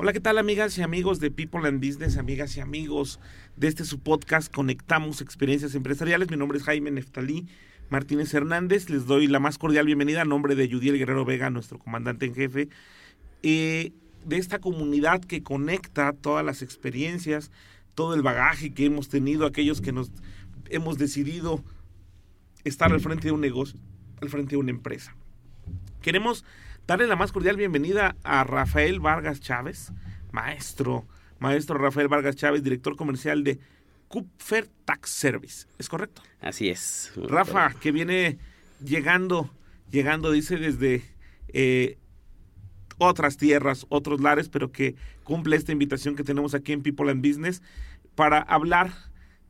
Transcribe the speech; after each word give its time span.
Hola, 0.00 0.12
¿qué 0.12 0.20
tal 0.20 0.38
amigas 0.38 0.78
y 0.78 0.82
amigos 0.82 1.18
de 1.18 1.32
People 1.32 1.66
and 1.66 1.84
Business, 1.84 2.18
amigas 2.18 2.56
y 2.56 2.60
amigos 2.60 3.18
de 3.56 3.66
este 3.66 3.84
su 3.84 3.98
podcast 3.98 4.54
Conectamos 4.54 5.20
Experiencias 5.20 5.74
Empresariales? 5.74 6.30
Mi 6.30 6.36
nombre 6.36 6.56
es 6.56 6.62
Jaime 6.62 6.92
Neftalí 6.92 7.48
Martínez 7.90 8.32
Hernández. 8.32 8.90
Les 8.90 9.06
doy 9.06 9.26
la 9.26 9.40
más 9.40 9.58
cordial 9.58 9.86
bienvenida 9.86 10.22
a 10.22 10.24
nombre 10.24 10.54
de 10.54 10.68
Yudiel 10.68 10.98
Guerrero 10.98 11.24
Vega, 11.24 11.50
nuestro 11.50 11.80
comandante 11.80 12.26
en 12.26 12.36
jefe, 12.36 12.68
eh, 13.42 13.90
de 14.24 14.36
esta 14.36 14.60
comunidad 14.60 15.20
que 15.20 15.42
conecta 15.42 16.12
todas 16.12 16.46
las 16.46 16.62
experiencias, 16.62 17.50
todo 17.96 18.14
el 18.14 18.22
bagaje 18.22 18.72
que 18.72 18.84
hemos 18.84 19.08
tenido, 19.08 19.46
aquellos 19.46 19.80
que 19.80 19.90
nos 19.90 20.12
hemos 20.70 20.96
decidido 20.98 21.64
estar 22.62 22.92
al 22.92 23.00
frente 23.00 23.26
de 23.26 23.32
un 23.32 23.40
negocio, 23.40 23.80
al 24.22 24.28
frente 24.28 24.50
de 24.50 24.58
una 24.58 24.70
empresa. 24.70 25.16
Queremos 26.02 26.44
darle 26.88 27.06
la 27.06 27.16
más 27.16 27.32
cordial 27.32 27.58
bienvenida 27.58 28.16
a 28.24 28.44
Rafael 28.44 28.98
Vargas 28.98 29.40
Chávez, 29.40 29.92
maestro, 30.32 31.06
maestro 31.38 31.76
Rafael 31.76 32.08
Vargas 32.08 32.34
Chávez, 32.34 32.62
director 32.62 32.96
comercial 32.96 33.44
de 33.44 33.60
Kupfer 34.08 34.70
Tax 34.86 35.10
Service. 35.10 35.66
¿Es 35.76 35.86
correcto? 35.90 36.22
Así 36.40 36.70
es. 36.70 37.12
Rafa, 37.14 37.74
que 37.74 37.92
viene 37.92 38.38
llegando, 38.82 39.50
llegando, 39.90 40.32
dice, 40.32 40.56
desde 40.56 41.02
eh, 41.48 41.98
otras 42.96 43.36
tierras, 43.36 43.84
otros 43.90 44.22
lares, 44.22 44.48
pero 44.48 44.72
que 44.72 44.96
cumple 45.24 45.56
esta 45.56 45.72
invitación 45.72 46.16
que 46.16 46.24
tenemos 46.24 46.54
aquí 46.54 46.72
en 46.72 46.82
People 46.82 47.10
and 47.10 47.20
Business 47.20 47.60
para 48.14 48.38
hablar 48.38 48.94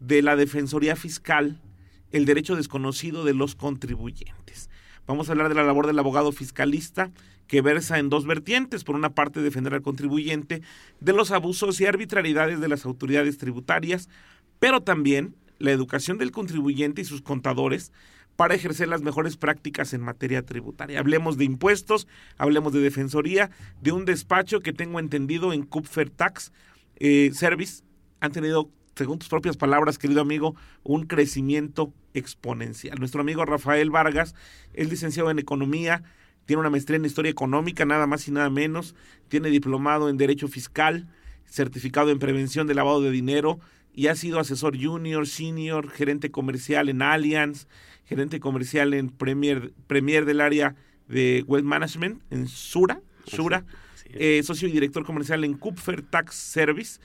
de 0.00 0.22
la 0.22 0.34
Defensoría 0.34 0.96
Fiscal, 0.96 1.62
el 2.10 2.24
derecho 2.24 2.56
desconocido 2.56 3.24
de 3.24 3.34
los 3.34 3.54
contribuyentes. 3.54 4.68
Vamos 5.08 5.28
a 5.28 5.32
hablar 5.32 5.48
de 5.48 5.54
la 5.54 5.64
labor 5.64 5.86
del 5.86 5.98
abogado 5.98 6.32
fiscalista 6.32 7.10
que 7.46 7.62
versa 7.62 7.98
en 7.98 8.10
dos 8.10 8.26
vertientes. 8.26 8.84
Por 8.84 8.94
una 8.94 9.14
parte, 9.14 9.40
defender 9.40 9.72
al 9.72 9.80
contribuyente 9.80 10.60
de 11.00 11.12
los 11.14 11.30
abusos 11.30 11.80
y 11.80 11.86
arbitrariedades 11.86 12.60
de 12.60 12.68
las 12.68 12.84
autoridades 12.84 13.38
tributarias, 13.38 14.10
pero 14.58 14.82
también 14.82 15.34
la 15.58 15.70
educación 15.70 16.18
del 16.18 16.30
contribuyente 16.30 17.00
y 17.00 17.06
sus 17.06 17.22
contadores 17.22 17.90
para 18.36 18.54
ejercer 18.54 18.88
las 18.88 19.00
mejores 19.00 19.38
prácticas 19.38 19.94
en 19.94 20.02
materia 20.02 20.44
tributaria. 20.44 21.00
Hablemos 21.00 21.38
de 21.38 21.46
impuestos, 21.46 22.06
hablemos 22.36 22.74
de 22.74 22.80
defensoría, 22.80 23.50
de 23.80 23.92
un 23.92 24.04
despacho 24.04 24.60
que 24.60 24.74
tengo 24.74 25.00
entendido 25.00 25.54
en 25.54 25.62
Kupfer 25.62 26.10
Tax 26.10 26.52
eh, 26.96 27.30
Service. 27.32 27.82
Han 28.20 28.32
tenido, 28.32 28.70
según 28.98 29.20
tus 29.20 29.28
propias 29.28 29.56
palabras, 29.56 29.96
querido 29.96 30.20
amigo, 30.20 30.56
un 30.82 31.06
crecimiento 31.06 31.94
exponencial. 32.14 32.98
Nuestro 32.98 33.20
amigo 33.20 33.44
Rafael 33.44 33.90
Vargas 33.90 34.34
es 34.74 34.90
licenciado 34.90 35.30
en 35.30 35.38
Economía, 35.38 36.02
tiene 36.46 36.60
una 36.60 36.70
maestría 36.70 36.96
en 36.96 37.04
Historia 37.04 37.30
Económica, 37.30 37.84
nada 37.84 38.08
más 38.08 38.26
y 38.26 38.32
nada 38.32 38.50
menos, 38.50 38.96
tiene 39.28 39.50
diplomado 39.50 40.08
en 40.08 40.16
Derecho 40.16 40.48
Fiscal, 40.48 41.06
certificado 41.46 42.10
en 42.10 42.18
Prevención 42.18 42.66
de 42.66 42.74
Lavado 42.74 43.00
de 43.00 43.12
Dinero 43.12 43.60
y 43.94 44.08
ha 44.08 44.16
sido 44.16 44.40
asesor 44.40 44.76
junior, 44.76 45.28
senior, 45.28 45.90
gerente 45.90 46.32
comercial 46.32 46.88
en 46.88 47.00
Allianz, 47.00 47.68
gerente 48.04 48.40
comercial 48.40 48.94
en 48.94 49.10
Premier, 49.10 49.72
Premier 49.86 50.24
del 50.24 50.40
área 50.40 50.74
de 51.06 51.44
Wealth 51.46 51.64
Management, 51.64 52.20
en 52.30 52.48
Sura, 52.48 53.00
Sura, 53.26 53.64
eh, 54.06 54.42
socio 54.42 54.68
y 54.68 54.72
director 54.72 55.04
comercial 55.04 55.44
en 55.44 55.54
Kupfer 55.54 56.02
Tax 56.02 56.34
Service 56.34 56.98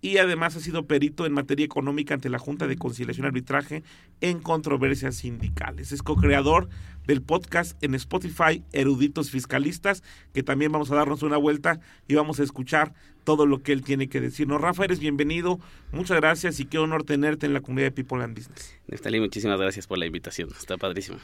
y 0.00 0.18
además 0.18 0.56
ha 0.56 0.60
sido 0.60 0.86
perito 0.86 1.26
en 1.26 1.32
materia 1.32 1.64
económica 1.64 2.14
ante 2.14 2.28
la 2.28 2.38
Junta 2.38 2.66
de 2.66 2.76
Conciliación 2.76 3.24
y 3.24 3.28
Arbitraje 3.28 3.82
en 4.20 4.40
controversias 4.40 5.16
sindicales. 5.16 5.92
Es 5.92 6.02
co-creador 6.02 6.68
del 7.06 7.22
podcast 7.22 7.82
en 7.82 7.94
Spotify 7.94 8.62
Eruditos 8.72 9.30
Fiscalistas, 9.30 10.02
que 10.32 10.42
también 10.42 10.70
vamos 10.70 10.90
a 10.90 10.94
darnos 10.94 11.22
una 11.22 11.36
vuelta 11.36 11.80
y 12.06 12.14
vamos 12.14 12.38
a 12.38 12.44
escuchar 12.44 12.94
todo 13.24 13.44
lo 13.44 13.62
que 13.62 13.72
él 13.72 13.82
tiene 13.82 14.08
que 14.08 14.20
decirnos. 14.20 14.60
Rafa, 14.60 14.84
eres 14.84 15.00
bienvenido, 15.00 15.58
muchas 15.92 16.18
gracias 16.18 16.60
y 16.60 16.64
qué 16.64 16.78
honor 16.78 17.04
tenerte 17.04 17.46
en 17.46 17.54
la 17.54 17.60
comunidad 17.60 17.88
de 17.88 17.92
People 17.92 18.22
and 18.22 18.36
Business. 18.36 18.78
Neftalí, 18.86 19.20
muchísimas 19.20 19.60
gracias 19.60 19.86
por 19.86 19.98
la 19.98 20.06
invitación, 20.06 20.48
está 20.58 20.76
padrísimo. 20.76 21.18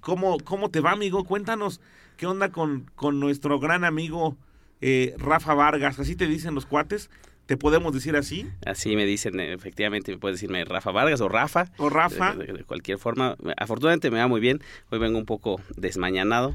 ¿Cómo, 0.00 0.38
cómo 0.40 0.70
te 0.70 0.80
va, 0.80 0.92
amigo? 0.92 1.24
Cuéntanos 1.24 1.80
qué 2.16 2.26
onda 2.26 2.50
con, 2.50 2.90
con 2.94 3.20
nuestro 3.20 3.58
gran 3.60 3.84
amigo 3.84 4.36
eh, 4.80 5.14
Rafa 5.18 5.54
Vargas, 5.54 5.98
así 5.98 6.16
te 6.16 6.26
dicen 6.26 6.54
los 6.54 6.66
cuates. 6.66 7.10
¿Te 7.50 7.56
podemos 7.56 7.92
decir 7.92 8.14
así? 8.14 8.46
Así 8.64 8.94
me 8.94 9.04
dicen, 9.04 9.40
efectivamente, 9.40 10.16
puedes 10.18 10.36
decirme 10.36 10.64
Rafa 10.64 10.92
Vargas 10.92 11.20
o 11.20 11.28
Rafa. 11.28 11.66
O 11.78 11.88
Rafa. 11.88 12.36
De, 12.36 12.46
de, 12.52 12.62
cualquier 12.62 12.96
forma. 12.96 13.36
Afortunadamente 13.56 14.08
me 14.12 14.20
va 14.20 14.28
muy 14.28 14.40
bien. 14.40 14.62
Hoy 14.90 15.00
vengo 15.00 15.18
un 15.18 15.26
poco 15.26 15.60
desmañanado. 15.76 16.54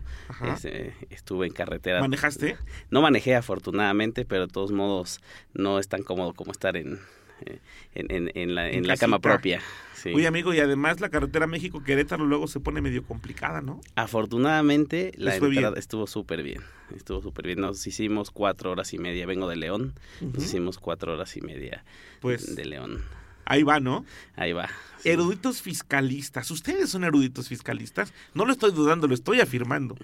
Este, 0.53 0.93
estuve 1.09 1.47
en 1.47 1.51
carretera. 1.51 1.99
¿Manejaste? 1.99 2.55
No 2.91 3.01
manejé, 3.01 3.35
afortunadamente, 3.35 4.23
pero 4.23 4.47
de 4.47 4.53
todos 4.53 4.71
modos 4.71 5.19
no 5.53 5.79
es 5.79 5.89
tan 5.89 6.01
cómodo 6.01 6.33
como 6.33 6.53
estar 6.53 6.77
en, 6.77 6.97
en, 7.95 8.11
en, 8.11 8.31
en 8.35 8.55
la, 8.55 8.69
en 8.69 8.87
la 8.87 8.97
cama 8.97 9.19
propia. 9.19 9.61
Sí. 9.93 10.13
Oye, 10.13 10.27
amigo, 10.27 10.53
y 10.53 10.59
además 10.59 10.99
la 10.99 11.09
carretera 11.09 11.47
México-Querétaro 11.47 12.25
luego 12.25 12.47
se 12.47 12.59
pone 12.59 12.81
medio 12.81 13.03
complicada, 13.03 13.61
¿no? 13.61 13.81
Afortunadamente 13.95 15.11
la 15.17 15.35
entrada 15.35 15.69
bien. 15.69 15.77
estuvo 15.77 16.05
súper 16.05 16.43
bien. 16.43 16.61
Estuvo 16.95 17.21
súper 17.21 17.47
bien. 17.47 17.61
Nos 17.61 17.85
hicimos 17.87 18.29
cuatro 18.29 18.71
horas 18.71 18.93
y 18.93 18.99
media. 18.99 19.25
Vengo 19.25 19.47
de 19.49 19.55
León. 19.55 19.95
Uh 20.21 20.25
-huh. 20.25 20.33
Nos 20.33 20.43
hicimos 20.43 20.77
cuatro 20.77 21.13
horas 21.13 21.35
y 21.37 21.41
media 21.41 21.83
pues, 22.19 22.55
de 22.55 22.65
León. 22.65 23.03
Ahí 23.45 23.63
va, 23.63 23.79
¿no? 23.79 24.05
Ahí 24.35 24.53
va. 24.53 24.69
Sí. 24.99 25.09
Eruditos 25.09 25.61
fiscalistas. 25.61 26.49
¿Ustedes 26.51 26.89
son 26.89 27.03
eruditos 27.03 27.47
fiscalistas? 27.47 28.11
No 28.33 28.45
lo 28.45 28.51
estoy 28.51 28.71
dudando, 28.71 29.07
lo 29.07 29.13
estoy 29.13 29.39
afirmando. 29.39 29.95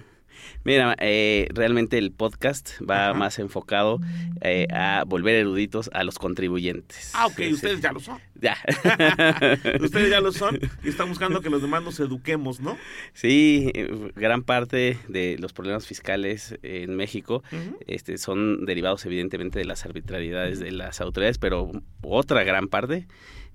Mira, 0.64 0.96
eh, 1.00 1.48
realmente 1.54 1.98
el 1.98 2.12
podcast 2.12 2.72
va 2.88 3.10
Ajá. 3.10 3.14
más 3.14 3.40
enfocado 3.40 4.00
eh, 4.42 4.68
a 4.72 5.04
volver 5.08 5.36
eruditos 5.36 5.90
a 5.94 6.04
los 6.04 6.20
contribuyentes. 6.20 7.12
Ah, 7.14 7.28
ok, 7.28 7.36
sí, 7.38 7.54
ustedes 7.54 7.78
sí. 7.78 7.82
ya 7.82 7.92
lo 7.92 8.00
son. 8.00 8.20
Ya. 8.42 8.58
ustedes 9.82 10.10
ya 10.10 10.20
lo 10.20 10.32
son 10.32 10.60
y 10.84 10.90
están 10.90 11.08
buscando 11.10 11.42
que 11.42 11.52
los 11.52 11.62
demás 11.62 11.84
nos 11.84 12.00
eduquemos, 12.00 12.60
¿no? 12.60 12.76
Sí, 13.14 13.70
eh, 13.76 14.12
gran 14.16 14.42
parte 14.42 14.98
de 15.08 15.38
los 15.38 15.54
problemas 15.54 15.86
fiscales 15.86 16.58
en 16.64 16.96
México 16.96 17.44
uh 17.52 17.56
-huh. 17.56 17.78
este, 17.86 18.18
son 18.18 18.66
derivados 18.66 19.06
evidentemente 19.06 19.60
de 19.60 19.66
las 19.66 19.86
arbitrariedades 19.86 20.58
uh 20.58 20.62
-huh. 20.62 20.66
de 20.66 20.72
las 20.72 21.02
autoridades, 21.02 21.38
pero 21.38 21.72
otra 22.02 22.44
gran 22.44 22.68
parte 22.68 23.06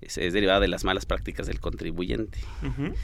es, 0.01 0.19
es 0.19 0.33
derivada 0.33 0.61
de 0.61 0.69
las 0.69 0.85
malas 0.85 1.05
prácticas 1.05 1.49
del 1.49 1.59
contribuyente. 1.59 2.39
Uh 2.63 2.67
-huh. 2.67 2.95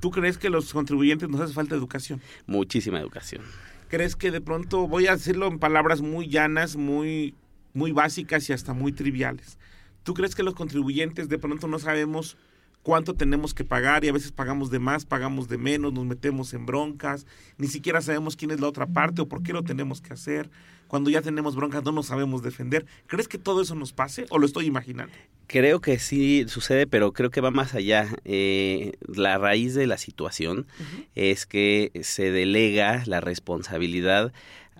¿Tú 0.00 0.10
crees 0.10 0.38
que 0.38 0.50
los 0.50 0.72
contribuyentes 0.72 1.28
nos 1.28 1.40
hace 1.40 1.52
falta 1.52 1.74
educación? 1.74 2.20
Muchísima 2.46 3.00
educación. 3.00 3.42
¿Crees 3.88 4.16
que 4.16 4.30
de 4.30 4.40
pronto, 4.40 4.86
voy 4.86 5.06
a 5.06 5.12
decirlo 5.12 5.46
en 5.46 5.58
palabras 5.58 6.02
muy 6.02 6.28
llanas, 6.28 6.76
muy, 6.76 7.34
muy 7.74 7.92
básicas 7.92 8.48
y 8.48 8.52
hasta 8.52 8.74
muy 8.74 8.92
triviales? 8.92 9.58
¿Tú 10.02 10.14
crees 10.14 10.34
que 10.34 10.42
los 10.42 10.54
contribuyentes 10.54 11.28
de 11.28 11.38
pronto 11.38 11.66
no 11.68 11.78
sabemos 11.78 12.36
cuánto 12.82 13.14
tenemos 13.14 13.54
que 13.54 13.64
pagar 13.64 14.04
y 14.04 14.08
a 14.08 14.12
veces 14.12 14.30
pagamos 14.30 14.70
de 14.70 14.78
más, 14.78 15.04
pagamos 15.04 15.48
de 15.48 15.58
menos, 15.58 15.92
nos 15.92 16.06
metemos 16.06 16.54
en 16.54 16.64
broncas, 16.64 17.26
ni 17.56 17.66
siquiera 17.66 18.00
sabemos 18.00 18.36
quién 18.36 18.50
es 18.50 18.60
la 18.60 18.68
otra 18.68 18.86
parte 18.86 19.22
o 19.22 19.28
por 19.28 19.42
qué 19.42 19.52
lo 19.52 19.64
tenemos 19.64 20.00
que 20.00 20.12
hacer? 20.12 20.50
Cuando 20.86 21.10
ya 21.10 21.20
tenemos 21.20 21.56
broncas 21.56 21.82
no 21.82 21.92
nos 21.92 22.06
sabemos 22.06 22.42
defender. 22.42 22.86
¿Crees 23.06 23.26
que 23.26 23.38
todo 23.38 23.60
eso 23.60 23.74
nos 23.74 23.92
pase 23.92 24.26
o 24.30 24.38
lo 24.38 24.46
estoy 24.46 24.66
imaginando? 24.66 25.12
Creo 25.48 25.80
que 25.80 25.98
sí 25.98 26.44
sucede, 26.46 26.86
pero 26.86 27.12
creo 27.12 27.30
que 27.30 27.40
va 27.40 27.50
más 27.50 27.74
allá. 27.74 28.06
Eh, 28.26 28.92
la 29.08 29.38
raíz 29.38 29.74
de 29.74 29.86
la 29.86 29.96
situación 29.96 30.58
uh 30.58 30.82
-huh. 30.82 31.06
es 31.14 31.46
que 31.46 31.90
se 32.02 32.30
delega 32.30 33.02
la 33.06 33.20
responsabilidad 33.22 34.32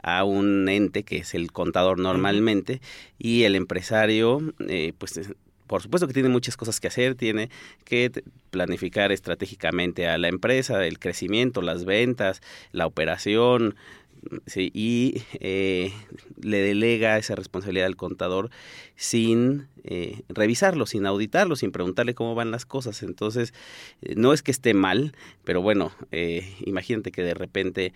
a 0.02 0.25
un 0.25 0.69
ente 0.69 1.02
que 1.04 1.16
es 1.16 1.34
el 1.34 1.50
contador 1.52 1.98
normalmente 1.98 2.75
uh 2.75 2.76
-huh. 2.76 3.14
y 3.19 3.44
el 3.44 3.56
empresario 3.56 4.40
eh, 4.69 4.93
pues 4.98 5.19
por 5.69 5.82
supuesto 5.82 6.08
que 6.08 6.14
tiene 6.14 6.31
muchas 6.31 6.56
cosas 6.56 6.81
que 6.81 6.88
hacer, 6.88 7.14
tiene 7.14 7.50
que 7.84 8.10
planificar 8.50 9.12
estratégicamente 9.12 10.08
a 10.08 10.19
la 10.19 10.28
empresa, 10.28 10.84
el 10.84 10.98
crecimiento, 10.98 11.62
las 11.62 11.84
ventas, 11.84 12.40
la 12.72 12.87
operación, 12.87 13.76
Sí, 14.47 14.70
y 14.75 15.23
eh, 15.41 15.93
le 16.41 16.59
delega 16.59 17.19
esa 17.19 17.35
responsabilidad 17.35 17.87
al 17.87 17.97
contador 17.97 18.50
sin 18.97 19.69
eh, 19.85 20.23
revisarlo, 20.29 20.87
sin 20.87 21.06
auditarlo, 21.06 21.56
sin 21.56 21.73
preguntarle 21.73 22.15
cómo 22.15 22.35
van 22.35 22.50
las 22.50 22.67
cosas. 22.67 23.03
Entonces, 23.03 23.55
eh, 24.03 24.15
no 24.17 24.32
es 24.32 24.43
que 24.43 24.50
esté 24.50 24.75
mal, 24.75 25.15
pero 25.44 25.62
bueno, 25.62 25.93
eh, 26.11 26.55
imagínate 26.65 27.12
que 27.12 27.23
de 27.23 27.35
repente 27.35 27.93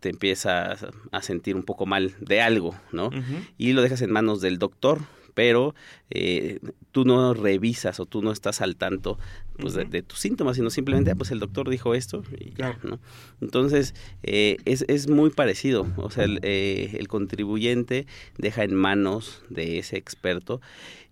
te 0.00 0.10
empiezas 0.10 0.86
a 1.10 1.22
sentir 1.22 1.56
un 1.56 1.64
poco 1.64 1.84
mal 1.84 2.14
de 2.20 2.40
algo, 2.40 2.76
¿no? 2.92 3.06
Uh 3.06 3.12
-huh. 3.12 3.48
Y 3.58 3.72
lo 3.72 3.82
dejas 3.82 4.00
en 4.02 4.12
manos 4.12 4.40
del 4.40 4.58
doctor 4.58 5.00
pero 5.38 5.72
eh, 6.10 6.58
tú 6.90 7.04
no 7.04 7.32
revisas 7.32 8.00
o 8.00 8.06
tú 8.06 8.22
no 8.22 8.32
estás 8.32 8.60
al 8.60 8.74
tanto 8.74 9.20
pues, 9.56 9.74
de, 9.74 10.02
tus 10.02 10.18
síntomas, 10.18 10.56
sino 10.56 10.68
simplemente, 10.68 11.12
ah, 11.12 11.14
pues 11.14 11.30
el 11.30 11.38
doctor 11.38 11.70
dijo 11.70 11.94
esto 11.94 12.24
y 12.40 12.54
ya, 12.54 12.76
¿no? 12.82 12.98
Entonces, 13.40 13.94
eh, 14.24 14.56
es, 14.64 14.84
es, 14.88 15.08
muy 15.08 15.30
parecido, 15.30 15.86
o 15.96 16.10
sea, 16.10 16.24
el, 16.24 16.40
eh, 16.42 16.96
el, 16.98 17.06
contribuyente 17.06 18.08
deja 18.36 18.64
en 18.64 18.74
manos 18.74 19.44
de 19.48 19.78
ese 19.78 19.96
experto. 19.96 20.60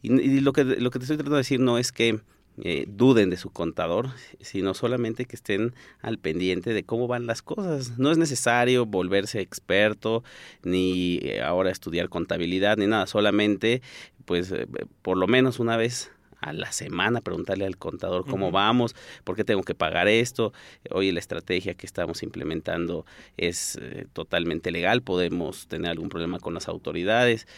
Y, 0.03 0.13
y, 0.21 0.41
lo, 0.41 0.53
que, 0.53 0.65
lo 0.65 0.91
que 0.91 0.99
te 0.99 1.05
estoy 1.05 1.19
tratando 1.19 1.37
de 1.37 1.43
decir 1.43 1.61
no 1.61 1.79
es 1.79 1.93
que 1.93 2.19
eh, 2.63 2.87
duden 2.89 3.29
de 3.29 3.37
su 3.37 3.51
contador, 3.51 4.09
sino 4.41 4.73
solamente 4.73 5.27
que 5.27 5.37
estén 5.37 5.75
al 6.01 6.19
pendiente 6.19 6.73
de 6.73 6.85
cómo 6.85 7.07
van 7.07 7.27
las 7.27 7.43
cosas. 7.43 7.99
No 7.99 8.11
es 8.11 8.17
necesario 8.17 8.87
volverse 8.87 9.41
experto, 9.41 10.25
ni 10.63 11.19
eh, 11.23 11.43
ahora 11.43 11.71
estudiar 11.71 12.09
contabilidad, 12.09 12.79
ni 12.79 12.87
nada, 12.87 13.07
solamente, 13.07 13.83
pues, 14.25 14.53
eh, 14.53 14.67
por 15.03 15.19
lo 15.19 15.27
menos 15.27 15.59
una 15.61 15.77
vez 15.77 16.11
a 16.41 16.55
la 16.55 16.73
semana 16.73 17.21
preguntarle 17.21 17.67
al 17.67 17.77
contador 17.77 18.25
cómo 18.27 18.51
vamos, 18.51 18.95
por 19.25 19.37
qué 19.37 19.45
tengo 19.45 19.63
que 19.63 19.75
pagar 19.75 20.07
esto, 20.07 20.53
oye, 20.91 21.11
la 21.13 21.19
estrategia 21.19 21.75
que 21.75 21.87
estamos 21.87 22.23
implementando 22.23 23.07
es 23.37 23.81
totalmente 24.13 24.71
legal, 24.71 25.03
podemos 25.03 25.67
tener 25.67 25.91
algún 25.91 26.11
problema 26.11 26.39
con 26.39 26.53
las 26.53 26.69
autoridades, 26.69 27.49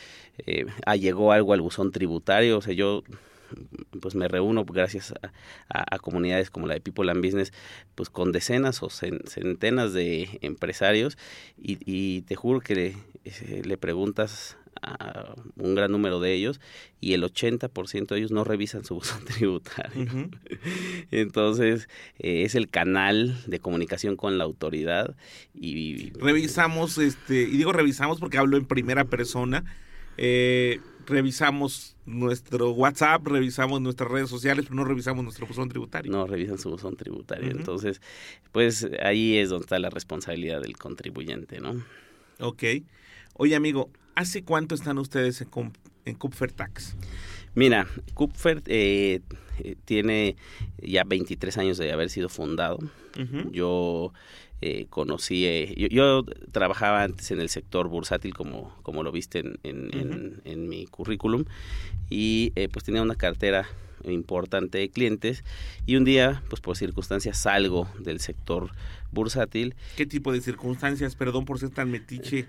ah, 0.86 0.94
llegó 0.94 1.32
algo 1.32 1.52
al 1.52 1.60
buzón 1.60 1.90
tributario, 1.90 2.58
o 2.58 2.62
sea, 2.62 2.72
yo 2.72 3.02
pues 4.00 4.14
me 4.14 4.28
reúno 4.28 4.64
gracias 4.64 5.14
a, 5.68 5.98
comunidades 5.98 6.50
como 6.50 6.66
la 6.66 6.74
de 6.74 6.80
People 6.80 7.10
and 7.10 7.24
Business, 7.24 7.52
pues 7.94 8.10
con 8.10 8.32
decenas 8.32 8.82
o 8.82 8.90
centenas 8.90 9.92
de 9.92 10.38
empresarios 10.42 11.18
y, 11.56 12.22
te 12.22 12.36
juro 12.36 12.60
que 12.60 12.74
le, 12.74 12.96
eh, 13.24 13.62
le, 13.64 13.76
preguntas 13.76 14.56
a 14.82 15.34
un 15.56 15.74
gran 15.74 15.90
número 15.90 16.20
de 16.20 16.32
ellos 16.32 16.60
y 17.00 17.14
el 17.14 17.22
80% 17.22 18.08
de 18.08 18.18
ellos 18.18 18.30
no 18.30 18.44
revisan 18.44 18.84
su 18.84 18.94
buzón 18.96 19.24
tributario. 19.24 20.30
Entonces, 21.10 21.88
eh, 22.18 22.42
es 22.42 22.54
el 22.54 22.68
canal 22.68 23.40
de 23.46 23.58
comunicación 23.60 24.16
con 24.16 24.38
la 24.38 24.44
autoridad 24.44 25.16
y... 25.54 26.10
Revisamos, 26.12 26.98
este, 26.98 27.42
y 27.42 27.56
digo 27.56 27.72
revisamos 27.72 28.20
porque 28.20 28.38
hablo 28.38 28.56
en 28.56 28.66
primera 28.66 29.04
persona, 29.04 29.64
eh, 30.16 30.80
revisamos 31.08 31.96
nuestro 32.06 32.70
WhatsApp, 32.70 33.26
revisamos 33.26 33.80
nuestras 33.80 34.10
redes 34.10 34.28
sociales, 34.28 34.66
pero 34.66 34.76
no 34.76 34.84
revisamos 34.84 35.24
nuestro 35.24 35.46
buzón 35.46 35.68
tributario. 35.68 36.12
No 36.12 36.26
revisan 36.26 36.58
su 36.58 36.70
buzón 36.70 36.96
tributario. 36.96 37.50
Entonces, 37.50 38.00
pues 38.52 38.88
ahí 39.02 39.38
es 39.38 39.48
donde 39.48 39.64
está 39.64 39.78
la 39.78 39.90
responsabilidad 39.90 40.60
del 40.60 40.76
contribuyente, 40.76 41.60
¿no? 41.60 41.82
Ok. 42.40 42.62
Oye, 43.34 43.56
amigo, 43.56 43.90
¿hace 44.14 44.42
cuánto 44.42 44.74
están 44.74 44.98
ustedes 44.98 45.40
en, 45.40 45.48
en 46.04 46.14
Kupfer 46.14 46.52
Tax? 46.52 46.96
Mira, 47.54 47.86
Kupfer 48.14 48.62
eh, 48.66 49.20
eh, 49.60 49.76
tiene 49.84 50.36
ya 50.82 51.04
23 51.04 51.56
años 51.58 51.78
de 51.78 51.92
haber 51.92 52.10
sido 52.10 52.28
fundado. 52.28 52.78
Yo 53.50 54.12
eh, 54.60 54.86
conocí, 54.90 55.46
eh, 55.46 55.88
yo, 55.90 56.24
trabajaba 56.50 57.04
antes 57.04 57.30
en 57.30 57.40
el 57.40 57.48
sector 57.48 57.88
bursátil 57.88 58.34
como, 58.34 58.74
como 58.82 59.04
lo 59.04 59.12
viste 59.12 59.38
en, 59.38 59.58
en, 59.62 60.40
en, 60.44 60.68
mi 60.68 60.86
currículum 60.86 61.44
y 62.10 62.52
eh, 62.56 62.68
pues 62.68 62.84
tenía 62.84 63.02
una 63.02 63.14
cartera 63.14 63.68
importante 64.04 64.78
de 64.78 64.90
clientes 64.90 65.44
y 65.86 65.96
un 65.96 66.04
día 66.04 66.42
pues 66.48 66.60
por 66.60 66.76
circunstancias 66.76 67.38
salgo 67.38 67.88
del 67.98 68.20
sector 68.20 68.70
bursátil. 69.10 69.74
¿Qué 69.96 70.06
tipo 70.06 70.32
de 70.32 70.40
circunstancias? 70.40 71.14
Perdón 71.14 71.44
por 71.44 71.58
ser 71.58 71.70
tan 71.70 71.90
metiche. 71.90 72.46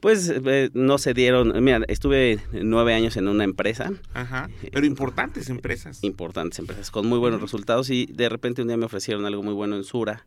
Pues 0.00 0.32
no 0.72 0.96
se 0.96 1.12
dieron, 1.12 1.62
mira, 1.62 1.82
estuve 1.88 2.40
nueve 2.52 2.94
años 2.94 3.16
en 3.18 3.28
una 3.28 3.44
empresa. 3.44 3.92
Ajá, 4.14 4.48
pero 4.72 4.86
importantes 4.86 5.50
empresas. 5.50 6.02
Importantes 6.02 6.58
empresas, 6.58 6.90
con 6.90 7.06
muy 7.06 7.18
buenos 7.18 7.42
resultados 7.42 7.90
y 7.90 8.06
de 8.06 8.30
repente 8.30 8.62
un 8.62 8.68
día 8.68 8.78
me 8.78 8.86
ofrecieron 8.86 9.26
algo 9.26 9.42
muy 9.42 9.52
bueno 9.52 9.76
en 9.76 9.84
Sura 9.84 10.26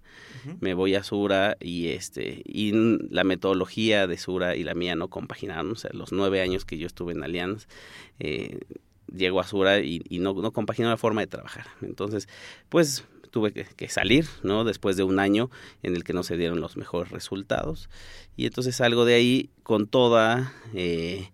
me 0.60 0.74
voy 0.74 0.96
a 0.96 1.04
Sura 1.04 1.58
y 1.60 1.90
este 1.90 2.42
y 2.46 2.72
la 3.10 3.24
metodología 3.24 4.08
de 4.08 4.18
Sura 4.18 4.56
y 4.56 4.64
la 4.64 4.74
mía 4.74 4.96
no 4.96 5.10
compaginaron, 5.10 5.72
o 5.72 5.76
sea, 5.76 5.92
los 5.94 6.12
nueve 6.12 6.42
años 6.42 6.66
que 6.66 6.78
yo 6.78 6.88
estuve 6.88 7.14
en 7.14 7.24
Allianz, 7.24 7.68
eh, 8.20 8.60
llego 9.14 9.40
a 9.40 9.44
Sura 9.46 9.80
y, 9.80 10.04
no, 10.20 10.34
no 10.34 10.52
compaginó 10.52 10.90
la 10.90 10.98
forma 10.98 11.22
de 11.22 11.28
trabajar. 11.28 11.68
Entonces, 11.82 12.28
pues 12.70 13.06
tuve 13.32 13.52
que, 13.52 13.90
salir, 13.90 14.28
¿no? 14.44 14.64
Después 14.64 14.96
de 14.96 15.04
un 15.04 15.20
año 15.20 15.50
en 15.82 15.96
el 15.96 16.04
que 16.04 16.14
no 16.14 16.22
se 16.22 16.38
dieron 16.38 16.62
los 16.62 16.78
mejores 16.78 17.12
resultados. 17.12 17.90
Y 18.38 18.46
entonces 18.46 18.76
salgo 18.76 19.06
de 19.06 19.16
ahí 19.16 19.50
con 19.64 19.88
toda 19.88 20.54
eh, 20.76 21.32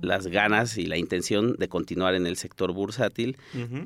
las 0.00 0.26
ganas 0.26 0.78
y 0.78 0.86
la 0.86 0.96
intención 0.96 1.54
de 1.54 1.68
continuar 1.68 2.14
en 2.14 2.26
el 2.26 2.36
sector 2.36 2.72
bursátil, 2.72 3.36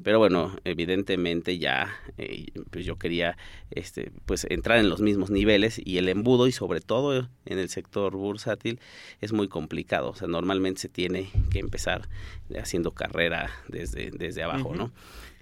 pero 0.02 0.18
bueno, 0.18 0.56
evidentemente 0.64 1.58
ya 1.58 1.94
eh, 2.18 2.46
pues 2.70 2.84
yo 2.84 2.96
quería 2.96 3.36
este 3.70 4.12
pues 4.26 4.46
entrar 4.48 4.78
en 4.78 4.88
los 4.88 5.00
mismos 5.00 5.30
niveles 5.30 5.80
y 5.84 5.98
el 5.98 6.08
embudo 6.08 6.46
y 6.46 6.52
sobre 6.52 6.80
todo 6.80 7.28
en 7.44 7.58
el 7.58 7.68
sector 7.68 8.12
bursátil 8.16 8.80
es 9.20 9.32
muy 9.32 9.48
complicado, 9.48 10.10
o 10.10 10.14
sea, 10.14 10.28
normalmente 10.28 10.80
se 10.80 10.88
tiene 10.88 11.30
que 11.50 11.58
empezar 11.58 12.08
haciendo 12.60 12.92
carrera 12.92 13.50
desde, 13.68 14.10
desde 14.10 14.42
abajo, 14.42 14.74
¿no? 14.74 14.92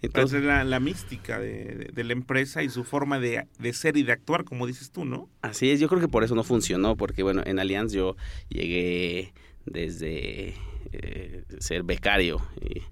Entonces 0.02 0.42
la, 0.42 0.64
la 0.64 0.80
mística 0.80 1.38
de, 1.38 1.90
de, 1.92 2.04
la 2.04 2.12
empresa 2.12 2.62
y 2.62 2.68
su 2.68 2.84
forma 2.84 3.18
de, 3.18 3.46
de, 3.58 3.72
ser 3.72 3.96
y 3.96 4.02
de 4.02 4.12
actuar, 4.12 4.44
como 4.44 4.66
dices 4.66 4.90
tú, 4.90 5.06
¿no? 5.06 5.30
Así 5.40 5.70
es, 5.70 5.80
yo 5.80 5.88
creo 5.88 6.00
que 6.00 6.08
por 6.08 6.24
eso 6.24 6.34
no 6.34 6.44
funcionó, 6.44 6.94
porque 6.96 7.22
bueno, 7.22 7.42
en 7.46 7.58
Allianz 7.58 7.92
yo 7.92 8.16
llegué 8.50 9.32
desde 9.66 10.54
eh, 10.92 11.44
ser 11.58 11.82
becario 11.82 12.40
y 12.60 12.82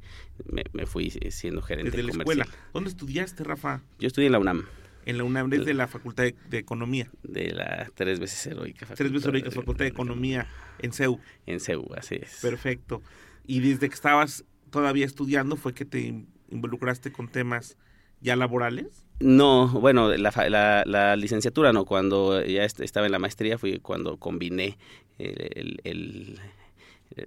me, 0.73 0.87
fui 0.87 1.11
siendo 1.11 1.63
gerente 1.63 1.97
desde 1.97 2.05
la 2.05 2.13
escuela. 2.13 2.47
¿Dónde 2.73 2.91
estudiaste, 2.91 3.45
Rafa? 3.45 3.83
Yo 3.99 4.07
estudié 4.07 4.27
en 4.27 4.33
la 4.33 4.39
UNAM. 4.39 4.67
En 5.05 5.19
la 5.19 5.25
UNAM, 5.25 5.51
desde 5.51 5.75
la 5.75 5.89
Facultad 5.89 6.25
de, 6.25 6.59
Economía. 6.59 7.11
De 7.23 7.53
la 7.53 7.91
tres 7.95 8.21
veces 8.21 8.47
heroica 8.47 8.87
Facultad. 8.87 8.97
Tres 8.97 9.13
veces 9.13 9.29
heroica 9.29 9.51
Facultad 9.51 9.85
de 9.85 9.91
Economía 9.91 10.47
en 10.79 10.93
CEU. 10.93 11.21
En 11.47 11.61
CEU, 11.61 11.89
así 11.97 12.17
es. 12.23 12.39
Perfecto. 12.41 13.03
Y 13.47 13.61
desde 13.61 13.89
que 13.89 13.95
estabas 13.95 14.45
todavía 14.71 15.07
estudiando 15.07 15.57
fue 15.57 15.75
que 15.75 15.85
te 15.85 16.25
involucraste 16.51 17.13
con 17.13 17.29
temas 17.29 17.77
ya 18.21 18.37
laborales? 18.37 19.05
No, 19.21 19.69
bueno, 19.69 20.09
la, 20.17 20.83
la, 20.87 21.17
licenciatura 21.17 21.73
no, 21.73 21.85
cuando 21.85 22.45
ya 22.45 22.65
estaba 22.65 23.07
en 23.07 23.13
la 23.13 23.19
maestría 23.19 23.59
fue 23.59 23.81
cuando 23.81 24.17
combiné 24.17 24.79
el, 25.19 25.81
el, 25.85 26.41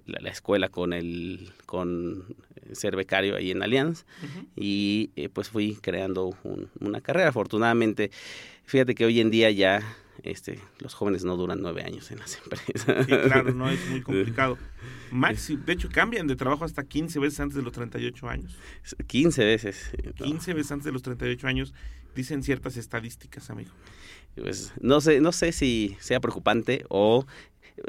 la, 0.06 0.30
escuela 0.30 0.68
con 0.68 0.92
el 0.92 1.52
con 1.66 2.36
ser 2.72 2.96
becario 2.96 3.36
ahí 3.36 3.50
en 3.50 3.62
Allianz. 3.62 4.04
Y 4.54 5.10
eh, 5.16 5.28
pues 5.28 5.48
fui 5.48 5.76
creando 5.76 6.36
una 6.80 7.00
carrera. 7.00 7.28
Afortunadamente 7.28 8.10
fíjate 8.64 8.94
que 8.94 9.04
hoy 9.04 9.20
en 9.20 9.30
día 9.30 9.50
ya 9.50 9.82
este 10.22 10.58
los 10.80 10.94
jóvenes 10.94 11.24
no 11.24 11.36
duran 11.36 11.60
nueve 11.60 11.82
años 11.82 12.10
en 12.10 12.18
las 12.18 12.38
empresas. 12.42 13.06
Sí, 13.06 13.12
claro 13.12 13.52
no 13.52 13.70
es 13.70 13.88
muy 13.88 14.02
complicado. 14.02 14.58
Maxi, 15.10 15.56
de 15.56 15.72
hecho 15.72 15.88
cambian 15.90 16.26
de 16.26 16.36
trabajo 16.36 16.64
hasta 16.64 16.84
15 16.84 17.18
veces 17.20 17.40
antes 17.40 17.56
de 17.56 17.62
los 17.62 17.72
38 17.72 18.28
años. 18.28 18.56
15 19.06 19.44
veces. 19.44 19.90
15 20.16 20.54
veces 20.54 20.72
antes 20.72 20.84
de 20.84 20.92
los 20.92 21.02
38 21.02 21.46
años 21.46 21.74
dicen 22.14 22.42
ciertas 22.42 22.76
estadísticas 22.76 23.50
amigo. 23.50 23.70
Pues 24.34 24.72
no 24.80 25.00
sé 25.00 25.20
no 25.20 25.32
sé 25.32 25.52
si 25.52 25.96
sea 26.00 26.20
preocupante 26.20 26.84
o 26.88 27.26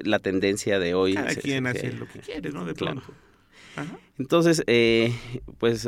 la 0.04 0.20
tendencia 0.20 0.80
de 0.80 0.94
hoy. 0.94 1.14
Cada 1.14 1.36
quien 1.36 1.68
hace 1.68 1.92
lo 1.94 2.08
que 2.08 2.20
quiere, 2.20 2.52
¿no? 2.52 2.66
De 2.66 2.74
claro. 2.74 3.02
Entonces, 4.18 4.64
eh, 4.66 5.14
pues 5.60 5.88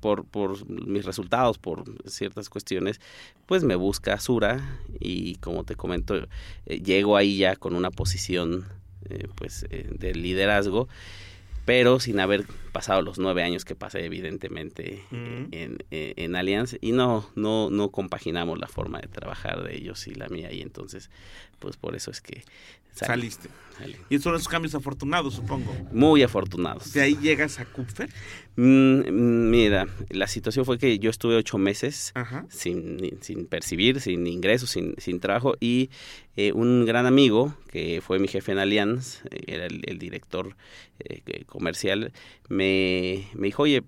por, 0.00 0.26
por 0.26 0.68
mis 0.68 1.06
resultados, 1.06 1.58
por 1.58 1.84
ciertas 2.06 2.50
cuestiones, 2.50 3.00
pues 3.46 3.64
me 3.64 3.74
busca 3.74 4.20
Sura 4.20 4.80
y 5.00 5.36
como 5.36 5.64
te 5.64 5.76
comento, 5.76 6.26
eh, 6.66 6.80
llego 6.80 7.16
ahí 7.16 7.38
ya 7.38 7.56
con 7.56 7.74
una 7.74 7.90
posición 7.90 8.66
eh, 9.08 9.28
pues 9.36 9.66
de 9.70 10.14
liderazgo 10.14 10.88
pero 11.66 12.00
sin 12.00 12.20
haber 12.20 12.46
pasado 12.76 13.00
los 13.00 13.18
nueve 13.18 13.42
años 13.42 13.64
que 13.64 13.74
pasé 13.74 14.04
evidentemente 14.04 15.02
en, 15.10 15.78
en, 15.90 16.36
Allianz 16.36 16.76
y 16.82 16.92
no, 16.92 17.26
no, 17.34 17.70
no 17.70 17.90
compaginamos 17.90 18.58
la 18.58 18.68
forma 18.68 19.00
de 19.00 19.08
trabajar 19.08 19.62
de 19.62 19.74
ellos 19.76 20.06
y 20.06 20.14
la 20.14 20.28
mía 20.28 20.52
y 20.52 20.60
entonces 20.60 21.08
pues 21.58 21.78
por 21.78 21.96
eso 21.96 22.10
es 22.10 22.20
que 22.20 22.44
Saliste. 23.04 23.50
Y 24.08 24.18
son 24.20 24.34
esos 24.34 24.48
cambios 24.48 24.74
afortunados, 24.74 25.34
supongo. 25.34 25.70
Muy 25.92 26.22
afortunados. 26.22 26.94
¿De 26.94 27.02
ahí 27.02 27.18
llegas 27.20 27.60
a 27.60 27.66
Kupfer? 27.66 28.08
Mm, 28.56 29.50
mira, 29.50 29.86
la 30.08 30.26
situación 30.26 30.64
fue 30.64 30.78
que 30.78 30.98
yo 30.98 31.10
estuve 31.10 31.36
ocho 31.36 31.58
meses 31.58 32.14
sin, 32.48 33.18
sin 33.20 33.46
percibir, 33.46 34.00
sin 34.00 34.26
ingresos, 34.26 34.70
sin, 34.70 34.94
sin 34.96 35.20
trabajo 35.20 35.56
y 35.60 35.90
eh, 36.36 36.52
un 36.52 36.86
gran 36.86 37.04
amigo 37.04 37.54
que 37.70 38.00
fue 38.00 38.18
mi 38.18 38.28
jefe 38.28 38.52
en 38.52 38.58
Allianz, 38.58 39.20
eh, 39.30 39.44
era 39.46 39.66
el, 39.66 39.98
director 39.98 40.56
eh, 41.00 41.44
comercial, 41.44 42.12
me, 42.48 42.65
me 43.34 43.46
dijo, 43.46 43.62
oye, 43.62 43.82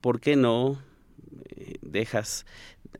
¿por 0.00 0.20
qué 0.20 0.36
no 0.36 0.78
dejas 1.82 2.46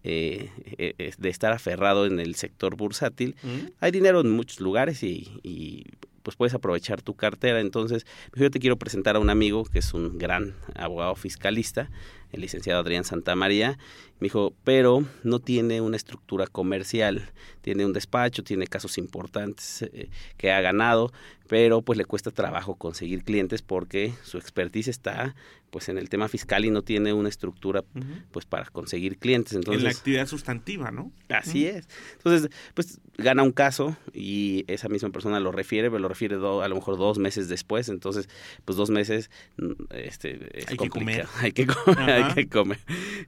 eh, 0.09 1.15
de 1.19 1.29
estar 1.29 1.53
aferrado 1.53 2.07
en 2.07 2.21
el 2.21 2.37
sector 2.37 2.77
bursátil. 2.77 3.35
Hay 3.81 3.91
dinero 3.91 4.21
en 4.21 4.31
muchos 4.31 4.61
lugares 4.61 5.03
y, 5.03 5.85
pues 6.23 6.37
puedes 6.37 6.55
aprovechar 6.55 7.03
tu 7.03 7.15
cartera. 7.15 7.61
Entonces, 7.61 8.07
yo 8.35 8.51
te 8.51 8.61
quiero 8.61 8.77
presentar 8.77 9.17
a 9.17 9.19
un 9.19 9.31
amigo 9.31 9.65
que 9.65 9.81
es 9.81 9.95
un 9.95 10.17
gran 10.17 10.55
abogado 10.77 11.17
fiscalista, 11.17 11.91
el 12.33 12.41
licenciado 12.41 12.81
Adrián 12.81 13.05
Santamaría. 13.05 13.79
Me 14.19 14.27
dijo, 14.27 14.55
pero 14.65 15.05
no 15.25 15.41
tiene 15.41 15.81
una 15.81 15.97
estructura 15.97 16.47
comercial, 16.47 17.31
tiene 17.61 17.85
un 17.85 17.93
despacho, 17.93 18.43
tiene 18.43 18.67
casos 18.67 18.97
importantes 18.97 19.83
eh, 19.83 20.09
que 20.39 20.53
ha 20.53 20.61
ganado, 20.63 21.13
pero 21.49 21.83
pues 21.83 21.99
le 21.99 22.05
cuesta 22.05 22.31
trabajo 22.31 22.77
conseguir 22.77 23.25
clientes 23.25 23.63
porque 23.63 24.15
su 24.23 24.39
expertise 24.39 24.89
está 24.89 25.35
pues 25.71 25.89
en 25.89 25.99
el 25.99 26.09
tema 26.09 26.29
fiscal 26.29 26.65
y 26.65 26.71
no 26.71 26.83
tiene 26.83 27.13
una 27.13 27.29
estructura 27.29 27.85
pues 28.31 28.47
para 28.47 28.65
conseguir 28.67 29.19
clientes. 29.19 29.53
Entonces, 29.53 29.83
en 29.83 29.85
la 29.85 29.91
actividad 29.91 30.27
sustantiva, 30.27 30.91
¿no? 30.91 31.13
Así 31.29 31.67
es. 31.67 31.87
Entonces, 32.17 32.51
pues 32.73 33.01
gana 33.19 33.43
un 33.43 33.53
caso 33.53 33.97
y 34.15 34.65
esa 34.69 34.89
misma 34.89 35.11
persona 35.11 35.41
lo 35.41 35.53
refiere, 35.53 35.91
pero 35.91 35.99
lo 35.99 36.09
refiere 36.09 36.37
a 36.37 36.69
lo 36.69 36.75
mejor 36.75 36.97
dos 36.97 37.19
meses 37.19 37.49
después, 37.49 37.89
entonces 37.89 38.29
pues 38.65 38.77
dos 38.77 38.91
meses 38.91 39.31
mm, 39.59 39.73
este, 39.91 40.59
es 40.59 40.69
hay 40.69 40.77
que 40.77 40.89
comer. 40.89 41.27
Hay 41.37 41.53
que 41.53 41.67
comer, 41.67 42.11
hay 42.17 42.35
que 42.35 42.49
comer. 42.49 42.79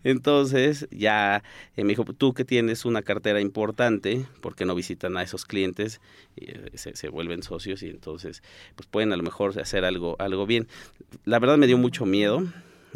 Entonces 0.05 0.89
ya 0.91 1.43
eh, 1.77 1.85
me 1.85 1.91
dijo, 1.91 2.05
tú 2.05 2.35
que 2.35 2.45
tienes 2.45 2.85
una 2.85 3.03
cartera 3.03 3.41
importante, 3.41 4.27
porque 4.41 4.65
no 4.65 4.75
visitan 4.75 5.17
a 5.17 5.23
esos 5.23 5.45
clientes? 5.45 6.01
Y, 6.37 6.51
eh, 6.51 6.71
se, 6.75 6.97
se 6.97 7.09
vuelven 7.09 7.43
socios 7.43 7.83
y 7.83 7.89
entonces 7.89 8.43
pues 8.75 8.87
pueden 8.87 9.13
a 9.13 9.17
lo 9.17 9.23
mejor 9.23 9.59
hacer 9.61 9.85
algo, 9.85 10.17
algo 10.19 10.47
bien. 10.47 10.69
La 11.25 11.39
verdad 11.39 11.57
me 11.57 11.67
dio 11.67 11.79
mucho 11.79 12.07
miedo 12.07 12.45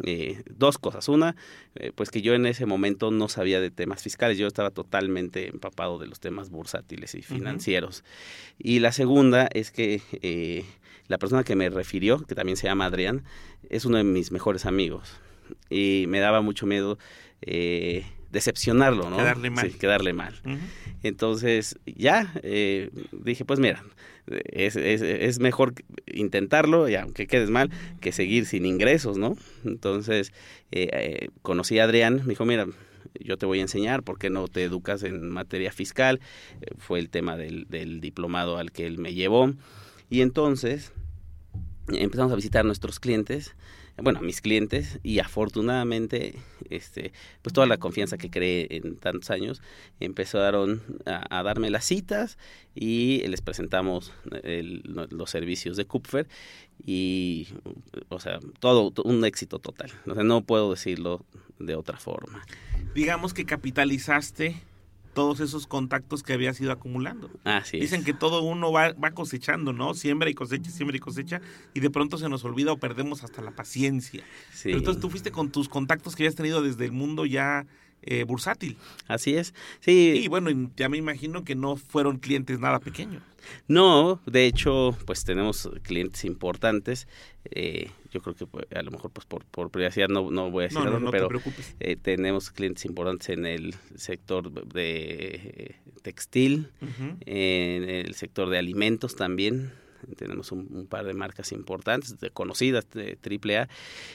eh, 0.04 0.42
dos 0.48 0.78
cosas. 0.78 1.08
Una, 1.08 1.36
eh, 1.74 1.92
pues 1.94 2.10
que 2.10 2.22
yo 2.22 2.34
en 2.34 2.46
ese 2.46 2.66
momento 2.66 3.10
no 3.10 3.28
sabía 3.28 3.60
de 3.60 3.70
temas 3.70 4.02
fiscales, 4.02 4.38
yo 4.38 4.46
estaba 4.46 4.70
totalmente 4.70 5.48
empapado 5.48 5.98
de 5.98 6.06
los 6.06 6.20
temas 6.20 6.50
bursátiles 6.50 7.14
y 7.14 7.22
financieros. 7.22 8.04
Y 8.58 8.78
la 8.80 8.92
segunda 8.92 9.48
es 9.52 9.70
que 9.70 10.02
eh, 10.22 10.64
la 11.08 11.18
persona 11.18 11.44
que 11.44 11.56
me 11.56 11.68
refirió, 11.68 12.24
que 12.24 12.34
también 12.34 12.56
se 12.56 12.66
llama 12.66 12.86
Adrián, 12.86 13.24
es 13.68 13.84
uno 13.84 13.98
de 13.98 14.04
mis 14.04 14.32
mejores 14.32 14.66
amigos. 14.66 15.20
Y 15.70 16.06
me 16.08 16.20
daba 16.20 16.40
mucho 16.40 16.66
miedo 16.66 16.98
decepcionarlo, 18.30 19.10
¿no? 19.10 19.16
Quedarle 19.16 19.50
mal. 19.50 19.70
Sí, 19.70 19.78
quedarle 19.78 20.12
mal. 20.12 20.34
Entonces, 21.02 21.78
ya, 21.86 22.32
dije, 23.12 23.44
pues 23.44 23.58
mira, 23.58 23.82
es, 24.26 24.76
es, 24.76 25.02
es, 25.02 25.40
mejor 25.40 25.74
intentarlo, 26.06 26.88
y 26.88 26.94
aunque 26.94 27.26
quedes 27.26 27.50
mal, 27.50 27.70
que 28.00 28.12
seguir 28.12 28.46
sin 28.46 28.66
ingresos, 28.66 29.18
¿no? 29.18 29.36
Entonces, 29.64 30.32
eh, 30.70 30.88
eh, 30.92 31.28
conocí 31.42 31.78
a 31.78 31.84
Adrián, 31.84 32.22
me 32.22 32.30
dijo, 32.30 32.44
mira, 32.44 32.66
yo 33.20 33.36
te 33.36 33.46
voy 33.46 33.58
a 33.58 33.62
enseñar, 33.62 34.02
¿por 34.02 34.18
qué 34.18 34.30
no 34.30 34.46
te 34.48 34.62
educas 34.62 35.02
en 35.02 35.28
materia 35.28 35.72
fiscal? 35.72 36.20
Eh, 36.60 36.66
fue 36.78 37.00
el 37.00 37.10
tema 37.10 37.36
del, 37.36 37.66
del 37.68 38.00
diplomado 38.00 38.58
al 38.58 38.70
que 38.70 38.86
él 38.86 38.98
me 38.98 39.12
llevó. 39.14 39.52
Y 40.08 40.20
entonces 40.20 40.92
empezamos 41.88 42.32
a 42.32 42.36
visitar 42.36 42.60
a 42.60 42.64
nuestros 42.64 43.00
clientes 43.00 43.56
bueno, 43.98 44.20
a 44.20 44.22
mis 44.22 44.40
clientes 44.40 44.98
y 45.02 45.18
afortunadamente, 45.18 46.34
este, 46.70 47.12
pues 47.42 47.52
toda 47.52 47.66
la 47.66 47.78
confianza 47.78 48.16
que 48.16 48.30
creé 48.30 48.68
en 48.70 48.96
tantos 48.96 49.30
años, 49.30 49.60
empezaron 50.00 50.82
a, 51.04 51.42
darme 51.42 51.70
las 51.70 51.84
citas 51.84 52.38
y 52.74 53.26
les 53.26 53.40
presentamos 53.42 54.12
los 54.84 55.30
servicios 55.30 55.76
de 55.76 55.84
Kupfer 55.84 56.28
y, 56.84 57.48
o 58.08 58.18
sea, 58.18 58.40
todo 58.60 58.92
un 59.04 59.24
éxito 59.24 59.58
total. 59.58 59.92
O 60.06 60.14
sea, 60.14 60.24
no 60.24 60.42
puedo 60.42 60.70
decirlo 60.70 61.24
de 61.58 61.74
otra 61.74 61.98
forma. 61.98 62.44
Digamos 62.94 63.34
que 63.34 63.44
capitalizaste 63.44 64.62
todos 65.14 65.40
esos 65.40 65.66
contactos 65.66 66.22
que 66.22 66.32
habías 66.32 66.60
ido 66.60 66.72
acumulando. 66.72 67.30
Así 67.44 67.78
Dicen 67.78 68.04
que 68.04 68.14
todo 68.14 68.42
uno 68.42 68.72
va, 68.72 68.92
va, 68.92 69.10
cosechando, 69.10 69.72
¿no? 69.72 69.94
Siembra 69.94 70.30
y 70.30 70.34
cosecha, 70.34 70.70
siembra 70.70 70.96
y 70.96 71.00
cosecha, 71.00 71.40
y 71.74 71.80
de 71.80 71.90
pronto 71.90 72.18
se 72.18 72.28
nos 72.28 72.44
olvida 72.44 72.72
o 72.72 72.78
perdemos 72.78 73.22
hasta 73.24 73.42
la 73.42 73.50
paciencia. 73.50 74.24
Sí. 74.52 74.64
Pero 74.64 74.78
entonces 74.78 75.00
tú 75.00 75.10
fuiste 75.10 75.30
con 75.30 75.50
tus 75.50 75.68
contactos 75.68 76.16
que 76.16 76.22
habías 76.22 76.34
tenido 76.34 76.62
desde 76.62 76.84
el 76.84 76.92
mundo 76.92 77.26
ya 77.26 77.66
eh, 78.02 78.24
bursátil. 78.24 78.76
Así 79.06 79.34
es, 79.36 79.54
sí. 79.80 80.20
Y 80.24 80.28
bueno, 80.28 80.50
ya 80.76 80.88
me 80.88 80.96
imagino 80.96 81.44
que 81.44 81.54
no 81.54 81.76
fueron 81.76 82.18
clientes 82.18 82.58
nada 82.58 82.80
pequeños. 82.80 83.22
No, 83.66 84.20
de 84.26 84.46
hecho, 84.46 84.96
pues 85.06 85.24
tenemos 85.24 85.68
clientes 85.82 86.24
importantes. 86.24 87.08
Eh, 87.44 87.90
yo 88.12 88.20
creo 88.20 88.34
que 88.34 88.46
pues, 88.46 88.66
a 88.74 88.82
lo 88.82 88.90
mejor 88.90 89.10
pues 89.10 89.26
por, 89.26 89.44
por 89.44 89.70
privacidad 89.70 90.08
no, 90.08 90.30
no 90.30 90.50
voy 90.50 90.64
a 90.64 90.68
decir 90.68 90.80
no, 90.84 91.00
no, 91.00 91.10
pero 91.10 91.28
eh, 91.80 91.96
tenemos 91.96 92.50
clientes 92.50 92.84
importantes 92.84 93.30
en 93.30 93.46
el 93.46 93.74
sector 93.96 94.52
de 94.68 95.76
textil, 96.02 96.68
uh 96.80 96.86
-huh. 96.86 97.16
en 97.26 97.88
el 97.88 98.14
sector 98.14 98.48
de 98.48 98.58
alimentos 98.58 99.16
también 99.16 99.72
tenemos 100.16 100.52
un, 100.52 100.68
un, 100.70 100.86
par 100.86 101.04
de 101.04 101.14
marcas 101.14 101.52
importantes, 101.52 102.18
de, 102.20 102.30
conocidas 102.30 102.88
de 102.90 103.18
AAA. 103.22 103.68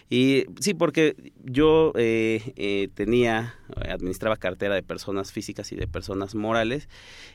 Y 0.09 0.45
sí, 0.59 0.73
porque 0.73 1.15
yo 1.43 1.93
eh, 1.95 2.53
eh, 2.55 2.89
tenía, 2.93 3.55
administraba 3.89 4.37
cartera 4.37 4.75
de 4.75 4.83
personas 4.83 5.31
físicas 5.31 5.71
y 5.71 5.75
de 5.75 5.87
personas 5.87 6.35
morales, 6.35 6.89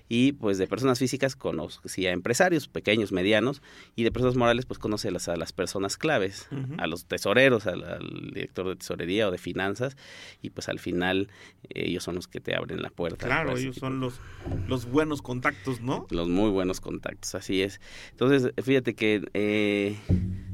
y 0.09 0.33
pues 0.33 0.59
de 0.59 0.67
personas 0.67 0.99
físicas 0.99 1.37
conocía 1.37 2.11
a 2.11 2.13
empresarios 2.13 2.69
pequeños, 2.69 3.13
medianos, 3.13 3.63
y 3.97 4.05
de 4.05 4.13
personas 4.13 4.37
morales 4.37 4.67
pues 4.67 4.79
conoce 4.79 5.09
a 5.09 5.11
las, 5.11 5.29
a 5.29 5.37
las 5.37 5.53
personas 5.53 5.97
claves, 5.97 6.49
uh 6.51 6.57
-huh. 6.57 6.77
a 6.79 6.87
los 6.87 7.07
tesoreros, 7.07 7.67
al, 7.67 7.85
al, 7.85 8.31
director 8.33 8.69
de 8.69 8.77
tesorería 8.77 9.29
o 9.29 9.31
de 9.31 9.39
finanzas, 9.39 9.97
y 10.43 10.51
pues 10.51 10.69
al 10.69 10.79
final 10.79 11.29
eh, 11.71 11.85
ellos 11.87 12.05
son 12.05 12.15
los 12.15 12.29
que 12.29 12.41
te 12.41 12.55
abren 12.55 12.83
la 12.83 12.91
puerta. 12.91 13.27
Claro, 13.27 13.57
ellos 13.57 13.77
son 13.77 14.01
los, 14.01 14.21
los 14.69 14.87
buenos 14.87 15.23
contactos, 15.23 15.81
¿no? 15.81 16.07
Los 16.11 16.29
muy 16.29 16.51
buenos 16.51 16.81
contactos, 16.81 17.35
así 17.35 17.63
es. 17.63 17.81
Entonces, 18.11 18.42
fíjate 18.63 18.95
que 18.95 19.23
eh, 19.35 19.97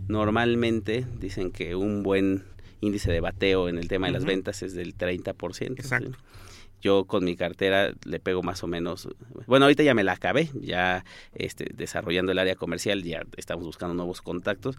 normalmente 0.08 1.06
dicen 1.18 1.50
que 1.50 1.74
un 1.74 2.02
buen 2.02 2.44
índice 2.80 3.10
de 3.12 3.20
bateo 3.20 3.68
en 3.68 3.78
el 3.78 3.88
tema 3.88 4.06
de 4.06 4.12
uh 4.12 4.14
-huh. 4.14 4.18
las 4.18 4.24
ventas 4.24 4.62
es 4.62 4.74
del 4.74 4.96
30%. 4.96 5.72
Exacto. 5.72 6.12
¿sí? 6.12 6.47
Yo 6.80 7.04
con 7.06 7.24
mi 7.24 7.36
cartera 7.36 7.92
le 8.04 8.20
pego 8.20 8.42
más 8.42 8.62
o 8.62 8.66
menos, 8.66 9.08
bueno, 9.46 9.64
ahorita 9.64 9.82
ya 9.82 9.94
me 9.94 10.04
la 10.04 10.12
acabé, 10.12 10.50
ya 10.60 11.04
este, 11.34 11.66
desarrollando 11.74 12.32
el 12.32 12.38
área 12.38 12.54
comercial, 12.54 13.02
ya 13.02 13.24
estamos 13.36 13.64
buscando 13.64 13.94
nuevos 13.94 14.22
contactos, 14.22 14.76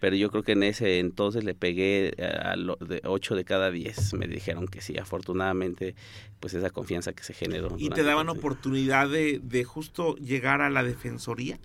pero 0.00 0.16
yo 0.16 0.30
creo 0.30 0.42
que 0.42 0.52
en 0.52 0.62
ese 0.62 0.98
entonces 0.98 1.44
le 1.44 1.54
pegué 1.54 2.14
a 2.18 2.56
lo 2.56 2.76
de 2.76 3.00
8 3.04 3.34
de 3.34 3.44
cada 3.44 3.70
10, 3.70 4.14
me 4.14 4.26
dijeron 4.26 4.66
que 4.66 4.80
sí, 4.80 4.98
afortunadamente, 4.98 5.94
pues 6.40 6.54
esa 6.54 6.70
confianza 6.70 7.12
que 7.12 7.22
se 7.22 7.32
generó. 7.32 7.74
¿Y 7.78 7.90
te 7.90 8.02
daban 8.02 8.28
oportunidad 8.28 9.08
de, 9.08 9.40
de 9.42 9.64
justo 9.64 10.16
llegar 10.16 10.60
a 10.60 10.70
la 10.70 10.82
defensoría 10.82 11.58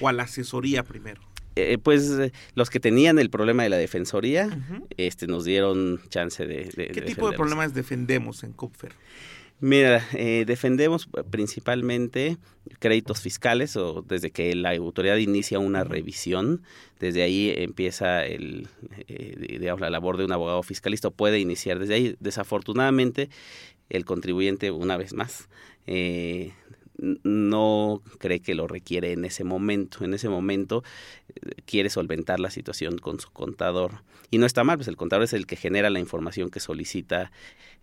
o 0.00 0.08
a 0.08 0.12
la 0.12 0.22
asesoría 0.22 0.84
primero? 0.84 1.20
Eh, 1.56 1.78
pues 1.78 2.10
los 2.54 2.70
que 2.70 2.80
tenían 2.80 3.18
el 3.18 3.30
problema 3.30 3.62
de 3.62 3.68
la 3.68 3.76
defensoría, 3.76 4.46
uh 4.46 4.50
-huh. 4.50 4.86
este, 4.96 5.26
nos 5.26 5.44
dieron 5.44 6.00
chance 6.08 6.46
de. 6.46 6.64
de 6.76 6.88
¿Qué 6.88 7.00
de 7.00 7.06
tipo 7.06 7.30
de 7.30 7.36
problemas 7.36 7.74
defendemos 7.74 8.42
en 8.42 8.52
Kupfer? 8.52 8.92
Mira, 9.60 10.04
eh, 10.12 10.44
defendemos 10.46 11.08
principalmente 11.30 12.36
créditos 12.80 13.20
fiscales 13.20 13.76
o 13.76 14.02
desde 14.02 14.30
que 14.30 14.54
la 14.54 14.72
autoridad 14.72 15.16
inicia 15.16 15.58
una 15.58 15.84
revisión, 15.84 16.62
desde 16.98 17.22
ahí 17.22 17.52
empieza 17.56 18.26
el, 18.26 18.68
eh, 19.06 19.56
digamos, 19.60 19.80
la 19.80 19.90
labor 19.90 20.16
de 20.16 20.24
un 20.24 20.32
abogado 20.32 20.62
fiscalista, 20.62 21.10
puede 21.10 21.38
iniciar 21.38 21.78
desde 21.78 21.94
ahí. 21.94 22.16
Desafortunadamente, 22.20 23.30
el 23.90 24.04
contribuyente, 24.04 24.70
una 24.70 24.96
vez 24.96 25.14
más, 25.14 25.48
eh, 25.86 26.52
no 26.98 28.02
cree 28.18 28.40
que 28.40 28.54
lo 28.54 28.66
requiere 28.66 29.12
en 29.12 29.24
ese 29.24 29.44
momento. 29.44 30.04
En 30.04 30.14
ese 30.14 30.28
momento 30.28 30.82
eh, 31.28 31.62
quiere 31.64 31.90
solventar 31.90 32.40
la 32.40 32.50
situación 32.50 32.98
con 32.98 33.20
su 33.20 33.30
contador. 33.30 34.02
Y 34.30 34.38
no 34.38 34.46
está 34.46 34.64
mal, 34.64 34.76
pues 34.76 34.88
el 34.88 34.96
contador 34.96 35.24
es 35.24 35.32
el 35.32 35.46
que 35.46 35.56
genera 35.56 35.90
la 35.90 36.00
información 36.00 36.50
que 36.50 36.60
solicita 36.60 37.30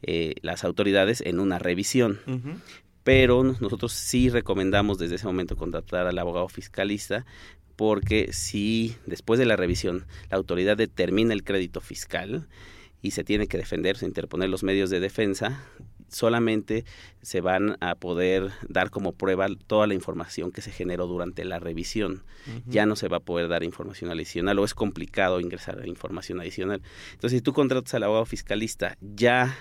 eh, 0.01 0.35
las 0.41 0.63
autoridades 0.63 1.21
en 1.21 1.39
una 1.39 1.59
revisión. 1.59 2.19
Uh 2.27 2.31
-huh. 2.31 2.59
Pero 3.03 3.43
nosotros 3.43 3.93
sí 3.93 4.29
recomendamos 4.29 4.97
desde 4.99 5.15
ese 5.15 5.25
momento 5.25 5.55
contratar 5.55 6.07
al 6.07 6.19
abogado 6.19 6.47
fiscalista 6.49 7.25
porque 7.75 8.31
si 8.31 8.95
después 9.07 9.39
de 9.39 9.45
la 9.47 9.55
revisión 9.55 10.05
la 10.29 10.37
autoridad 10.37 10.77
determina 10.77 11.33
el 11.33 11.43
crédito 11.43 11.81
fiscal 11.81 12.47
y 13.01 13.11
se 13.11 13.23
tiene 13.23 13.47
que 13.47 13.57
defender, 13.57 13.97
se 13.97 14.05
interponer 14.05 14.49
los 14.49 14.61
medios 14.61 14.91
de 14.91 14.99
defensa, 14.99 15.63
solamente 16.11 16.85
se 17.21 17.41
van 17.41 17.77
a 17.79 17.95
poder 17.95 18.51
dar 18.67 18.89
como 18.89 19.13
prueba 19.13 19.47
toda 19.67 19.87
la 19.87 19.93
información 19.93 20.51
que 20.51 20.61
se 20.61 20.71
generó 20.71 21.07
durante 21.07 21.45
la 21.45 21.59
revisión. 21.59 22.23
Uh 22.47 22.51
-huh. 22.51 22.63
Ya 22.67 22.85
no 22.85 22.95
se 22.95 23.07
va 23.07 23.17
a 23.17 23.21
poder 23.21 23.47
dar 23.47 23.63
información 23.63 24.11
adicional 24.11 24.59
o 24.59 24.65
es 24.65 24.73
complicado 24.73 25.39
ingresar 25.39 25.87
información 25.87 26.39
adicional. 26.39 26.81
Entonces, 27.13 27.37
si 27.37 27.41
tú 27.41 27.53
contratas 27.53 27.93
al 27.93 28.03
abogado 28.03 28.25
fiscalista 28.25 28.97
ya 29.01 29.57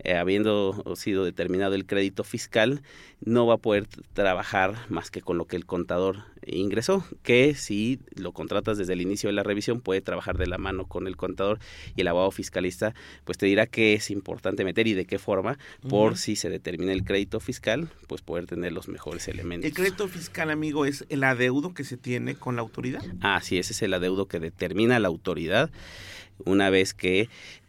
eh, 0.00 0.14
habiendo 0.14 0.84
sido 0.96 1.24
determinado 1.24 1.74
el 1.74 1.86
crédito 1.86 2.24
fiscal, 2.24 2.82
no 3.20 3.46
va 3.46 3.54
a 3.54 3.58
poder 3.58 3.86
trabajar 4.12 4.76
más 4.88 5.10
que 5.10 5.22
con 5.22 5.38
lo 5.38 5.46
que 5.46 5.56
el 5.56 5.66
contador 5.66 6.24
ingresó, 6.46 7.04
que 7.22 7.54
si 7.54 7.98
lo 8.14 8.32
contratas 8.32 8.78
desde 8.78 8.92
el 8.92 9.00
inicio 9.00 9.28
de 9.28 9.34
la 9.34 9.42
revisión 9.42 9.80
puede 9.80 10.00
trabajar 10.00 10.38
de 10.38 10.46
la 10.46 10.58
mano 10.58 10.86
con 10.86 11.06
el 11.06 11.16
contador 11.16 11.58
y 11.96 12.02
el 12.02 12.08
abogado 12.08 12.30
fiscalista 12.30 12.94
pues 13.24 13.38
te 13.38 13.46
dirá 13.46 13.66
qué 13.66 13.94
es 13.94 14.10
importante 14.10 14.64
meter 14.64 14.86
y 14.86 14.94
de 14.94 15.04
qué 15.04 15.18
forma 15.18 15.58
por 15.88 16.16
si 16.16 16.36
se 16.36 16.48
determina 16.48 16.92
el 16.92 17.04
crédito 17.04 17.40
fiscal, 17.40 17.90
pues 18.06 18.22
poder 18.22 18.46
tener 18.46 18.72
los 18.72 18.88
mejores 18.88 19.28
elementos. 19.28 19.68
El 19.68 19.74
crédito 19.74 20.08
fiscal, 20.08 20.50
amigo, 20.50 20.86
es 20.86 21.04
el 21.08 21.24
adeudo 21.24 21.74
que 21.74 21.84
se 21.84 21.96
tiene 21.96 22.34
con 22.34 22.56
la 22.56 22.62
autoridad. 22.62 23.02
Ah, 23.20 23.40
sí, 23.42 23.58
ese 23.58 23.72
es 23.72 23.82
el 23.82 23.94
adeudo 23.94 24.26
que 24.26 24.40
determina 24.40 24.98
la 24.98 25.08
autoridad 25.08 25.70
una 26.44 26.70
vez 26.70 26.94
que 26.94 27.28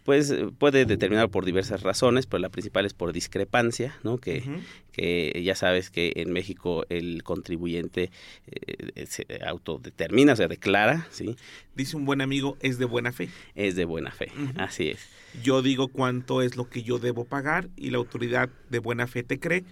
pues 0.10 0.34
puede 0.58 0.86
determinar 0.86 1.30
por 1.30 1.46
diversas 1.46 1.84
razones, 1.84 2.26
pero 2.26 2.40
la 2.40 2.50
principal 2.50 2.84
es 2.88 2.96
por 2.96 3.14
discrepancia, 3.14 3.96
¿no? 4.02 4.18
Que, 4.18 4.44
que 4.92 5.40
ya 5.44 5.54
sabes 5.54 5.92
que 5.92 6.14
en 6.16 6.34
México 6.34 6.84
el 6.90 7.22
contribuyente 7.22 8.10
eh, 8.48 9.06
se 9.06 9.28
autodetermina, 9.46 10.34
o 10.34 10.36
sea, 10.36 10.48
declara, 10.48 11.06
¿sí? 11.12 11.36
Dice 11.76 11.96
un 11.96 12.06
buen 12.06 12.22
amigo, 12.22 12.58
es 12.62 12.80
de 12.80 12.86
buena 12.86 13.12
fe. 13.12 13.30
Es 13.54 13.76
de 13.76 13.86
buena 13.86 14.10
fe, 14.10 14.32
así 14.58 14.90
es. 14.90 15.08
Yo 15.44 15.62
digo 15.62 15.90
cuánto 15.90 16.42
es 16.42 16.56
lo 16.56 16.68
que 16.68 16.82
yo 16.82 16.98
debo 16.98 17.26
pagar 17.26 17.70
y 17.78 17.92
la 17.92 18.00
autoridad 18.00 18.50
de 18.72 18.80
buena 18.80 19.06
fe 19.06 19.22
te 19.22 19.40
cree, 19.40 19.64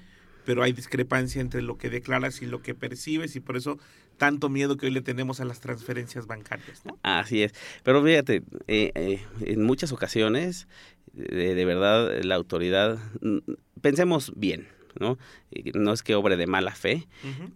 pero 0.47 0.63
hay 0.63 0.71
discrepancia 0.71 1.41
entre 1.41 1.61
lo 1.61 1.77
que 1.77 1.89
declaras 1.89 2.41
y 2.41 2.45
lo 2.45 2.61
que 2.61 2.73
percibes 2.73 3.35
y 3.35 3.41
por 3.41 3.57
eso 3.57 3.79
tanto 4.15 4.47
miedo 4.47 4.77
que 4.77 4.85
hoy 4.85 4.93
le 4.93 5.01
tenemos 5.01 5.41
a 5.41 5.45
las 5.45 5.59
transferencias 5.59 6.25
bancarias. 6.25 6.85
¿no? 6.85 6.97
Así 7.03 7.43
es. 7.43 7.53
Pero 7.83 8.01
fíjate, 8.01 8.43
eh, 8.69 8.93
eh, 8.95 9.19
en 9.41 9.63
muchas 9.63 9.91
ocasiones, 9.91 10.69
de, 11.11 11.65
verdad, 11.65 12.21
la 12.23 12.35
autoridad, 12.35 12.97
mm, 13.19 13.39
pensemos 13.81 14.31
bien, 14.37 14.69
¿no? 15.01 15.17
No 15.73 15.91
es 15.91 16.01
que 16.01 16.15
obre 16.15 16.37
de 16.37 16.47
mala 16.47 16.73
fe, 16.73 17.09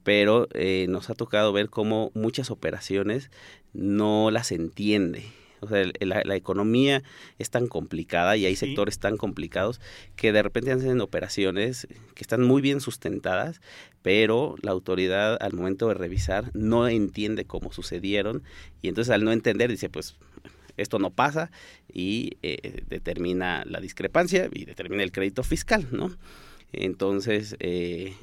pero 0.04 0.50
eh, 0.54 0.86
nos 0.90 1.10
ha 1.10 1.14
tocado 1.14 1.54
ver 1.54 1.70
cómo 1.70 2.12
muchas 2.14 2.52
operaciones 2.52 3.32
no 3.72 4.32
las 4.32 4.52
entiende 4.52 5.32
o 5.62 5.68
sea, 5.68 5.86
la, 6.00 6.36
economía 6.36 7.04
es 7.40 7.50
tan 7.50 7.68
complicada 7.68 8.36
y 8.36 8.46
hay 8.46 8.56
sectores 8.56 9.00
tan 9.00 9.16
complicados 9.16 9.80
que 10.16 10.32
de 10.32 10.42
repente 10.42 10.72
hacen 10.72 11.00
operaciones 11.02 11.88
que 12.16 12.24
están 12.24 12.44
muy 12.44 12.62
bien 12.62 12.82
sustentadas, 12.82 13.62
pero 14.02 14.56
la 14.62 14.72
autoridad 14.72 15.38
al 15.42 15.54
momento 15.54 15.88
de 15.88 15.94
revisar 15.94 16.52
no 16.54 16.88
entiende 16.88 17.46
cómo 17.46 17.72
sucedieron 17.72 18.44
y 18.82 18.90
entonces 18.90 19.14
al 19.14 19.24
no 19.24 19.32
entender 19.32 19.70
dice, 19.70 19.90
pues 19.90 20.18
esto 20.78 21.00
no 21.00 21.12
pasa 21.12 21.52
y 21.94 22.38
eh, 22.42 22.84
determina 22.90 23.64
la 23.66 23.80
discrepancia 23.80 24.50
y 24.52 24.66
determina 24.66 25.04
el 25.04 25.12
crédito 25.12 25.44
fiscal, 25.44 25.88
¿no? 25.92 26.18
Entonces, 26.74 27.56
eh, 27.60 28.14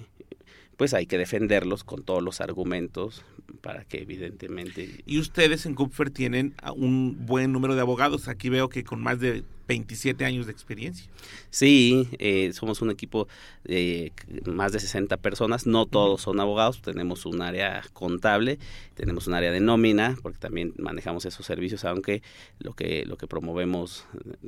pues 0.77 0.95
hay 0.95 1.07
que 1.07 1.19
defenderlos 1.19 1.85
con 1.85 2.03
todos 2.03 2.23
los 2.23 2.41
argumentos 2.41 3.25
para 3.61 3.85
que 3.85 4.03
evidentemente... 4.03 5.03
Y 5.07 5.19
ustedes 5.19 5.67
en 5.67 5.75
Kupfer 5.75 6.11
tienen 6.11 6.55
un 6.77 7.27
buen 7.27 7.53
número 7.53 7.75
de 7.75 7.81
abogados. 7.81 8.29
Aquí 8.29 8.49
veo 8.49 8.69
que 8.69 8.85
con 8.85 9.03
más 9.03 9.21
de 9.21 9.45
27 9.69 10.25
años 10.25 10.47
de 10.47 10.53
experiencia. 10.53 11.09
Sí, 11.51 12.09
eh, 12.19 12.53
somos 12.55 12.81
un 12.81 12.91
equipo 12.91 13.29
de 13.65 14.13
más 14.47 14.73
de 14.73 14.81
60 14.81 15.19
personas, 15.19 15.67
no 15.67 15.85
todos 15.85 16.23
son 16.23 16.41
abogados, 16.41 16.81
tenemos 16.81 17.27
un 17.27 17.43
área 17.43 17.85
contable, 17.93 18.59
tenemos 18.95 19.27
un 19.27 19.35
área 19.35 19.53
de 19.53 19.61
nómina, 19.61 20.17
porque 20.23 20.39
también 20.39 20.73
manejamos 20.79 21.27
esos 21.27 21.45
servicios, 21.45 21.85
aunque 21.85 22.23
lo 22.59 22.73
que, 22.73 23.05
lo 23.05 23.19
que 23.19 23.27
promovemos 23.27 24.07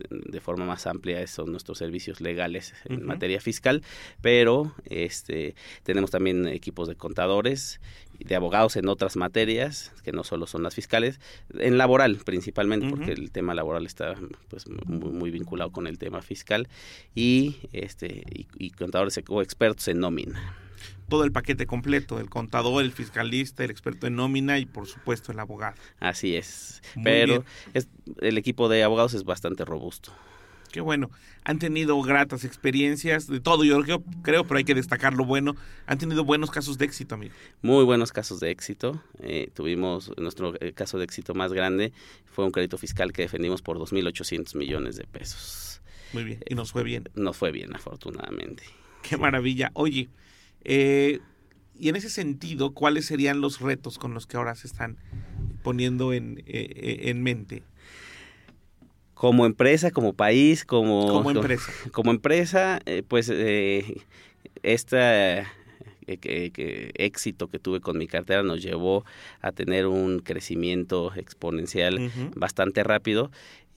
de 0.09 0.41
forma 0.41 0.65
más 0.65 0.87
amplia 0.87 1.25
son 1.27 1.53
nuestros 1.53 1.77
servicios 1.77 2.23
legales 2.23 2.73
en 2.87 3.05
materia 3.05 3.41
fiscal, 3.41 3.83
pero 4.23 4.75
este, 4.87 5.55
tenemos 5.83 6.11
también 6.11 6.49
equipos 6.49 6.89
de 6.89 6.97
contadores 6.97 7.81
de 8.25 8.37
abogados 8.37 8.77
en 8.77 8.89
otras 8.89 9.17
materias, 9.17 9.93
que 10.05 10.13
no 10.13 10.25
solo 10.25 10.47
son 10.47 10.63
las 10.63 10.75
fiscales, 10.75 11.21
en 11.59 11.79
laboral 11.79 12.17
principalmente, 12.25 12.89
porque 12.89 13.13
el 13.13 13.31
tema 13.31 13.55
laboral 13.55 13.87
está 13.87 14.15
pues 14.49 14.67
muy, 14.69 15.31
vinculado 15.31 15.73
con 15.73 15.87
el 15.87 15.99
tema 15.99 16.23
fiscal, 16.23 16.69
y 17.15 17.57
este 17.73 18.23
y, 18.59 18.71
contadores 18.71 19.21
o 19.29 19.43
expertos 19.43 19.89
en 19.89 20.01
nómina. 20.01 20.55
Todo 21.09 21.25
el 21.25 21.33
paquete 21.33 21.67
completo, 21.67 22.21
el 22.21 22.31
contador, 22.31 22.83
el 22.85 22.93
fiscalista, 22.93 23.65
el 23.65 23.71
experto 23.71 24.07
en 24.07 24.15
nómina 24.15 24.59
y 24.59 24.67
por 24.67 24.87
supuesto 24.87 25.33
el 25.33 25.41
abogado. 25.41 25.75
Así 25.99 26.37
es. 26.37 26.83
Pero 27.03 27.45
es, 27.75 27.89
el 28.21 28.39
equipo 28.39 28.69
de 28.69 28.85
abogados 28.85 29.15
es 29.15 29.25
bastante 29.25 29.65
robusto. 29.65 30.13
Qué 30.71 30.81
bueno. 30.81 31.11
Han 31.45 31.59
tenido 31.59 32.01
gratas 32.03 32.45
experiencias 32.45 33.27
de 33.27 33.41
todo, 33.41 33.65
yo 33.65 33.81
creo, 33.83 34.05
creo, 34.23 34.47
pero 34.47 34.59
hay 34.59 34.65
que 34.65 34.75
destacar 34.75 35.15
lo 35.15 35.25
bueno. 35.25 35.57
Han 35.87 35.99
tenido 35.99 36.25
buenos 36.25 36.51
casos 36.51 36.79
de 36.79 36.85
éxito, 36.85 37.15
amigo. 37.15 37.35
Muy 37.63 37.85
buenos 37.85 38.13
casos 38.13 38.41
de 38.41 38.51
éxito. 38.51 39.03
Eh, 39.21 39.51
tuvimos 39.55 40.13
nuestro 40.17 40.55
eh, 40.61 40.73
caso 40.73 40.99
de 40.99 41.05
éxito 41.05 41.35
más 41.35 41.53
grande, 41.53 41.93
fue 42.27 42.45
un 42.45 42.53
crédito 42.53 42.79
fiscal 42.79 43.13
que 43.13 43.23
defendimos 43.23 43.63
por 43.63 43.79
2.800 43.79 44.57
millones 44.57 44.97
de 44.97 45.05
pesos. 45.05 45.83
Muy 46.13 46.25
bien. 46.25 46.41
¿Y 46.49 46.55
nos 46.55 46.73
fue 46.73 46.85
bien? 46.85 47.09
Nos 47.15 47.37
fue 47.37 47.51
bien, 47.51 47.75
afortunadamente. 47.75 48.63
Qué 49.03 49.17
maravilla. 49.17 49.71
Oye, 49.75 50.09
eh, 50.63 51.21
y 51.79 51.89
en 51.89 51.97
ese 51.97 52.11
sentido, 52.11 52.75
¿cuáles 52.75 53.07
serían 53.07 53.41
los 53.41 53.61
retos 53.61 53.99
con 53.99 54.15
los 54.15 54.27
que 54.27 54.37
ahora 54.37 54.55
se 54.55 54.67
están 54.67 54.99
poniendo 55.63 56.13
en, 56.13 56.43
en 56.47 57.23
mente? 57.23 57.63
Como 59.21 59.45
empresa, 59.45 59.91
como 59.91 60.15
país, 60.15 60.65
como... 60.65 61.07
Como 61.09 61.31
empresa. 61.31 61.73
Como, 61.93 62.11
empresa, 62.11 62.81
eh, 62.87 63.03
pues 63.07 63.31
eh, 63.31 64.01
este 64.63 65.47
éxito 66.07 67.49
que 67.49 67.59
tuve 67.59 67.81
con 67.81 67.99
mi 67.99 68.07
cartera 68.07 68.43
nos 68.43 68.63
llevó 68.63 69.05
a 69.43 69.53
tener 69.53 69.87
un 69.87 70.21
crecimiento 70.21 71.13
exponencial 71.17 72.11
bastante 72.35 72.83
rápido 72.83 73.31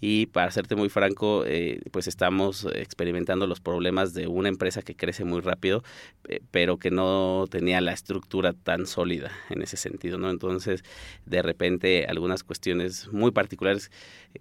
y 0.05 0.25
para 0.25 0.51
serte 0.51 0.75
muy 0.75 0.89
franco, 0.89 1.45
eh, 1.45 1.79
pues 1.91 2.09
estamos 2.09 2.67
experimentando 2.75 3.47
los 3.47 3.61
problemas 3.61 4.13
de 4.13 4.27
una 4.27 4.49
empresa 4.49 4.81
que 4.81 4.97
crece 4.97 5.23
muy 5.23 5.39
rápido, 5.39 5.81
eh, 6.27 6.41
pero 6.51 6.75
que 6.77 6.91
no 6.91 7.45
tenía 7.49 7.79
la 7.79 7.93
estructura 7.93 8.51
tan 8.51 8.85
sólida 8.85 9.31
en 9.49 9.61
ese 9.61 9.77
sentido, 9.77 10.17
¿no? 10.17 10.29
Entonces, 10.29 10.83
de 11.25 11.41
repente, 11.41 12.05
algunas 12.05 12.43
cuestiones 12.43 13.07
muy 13.13 13.31
particulares 13.31 13.91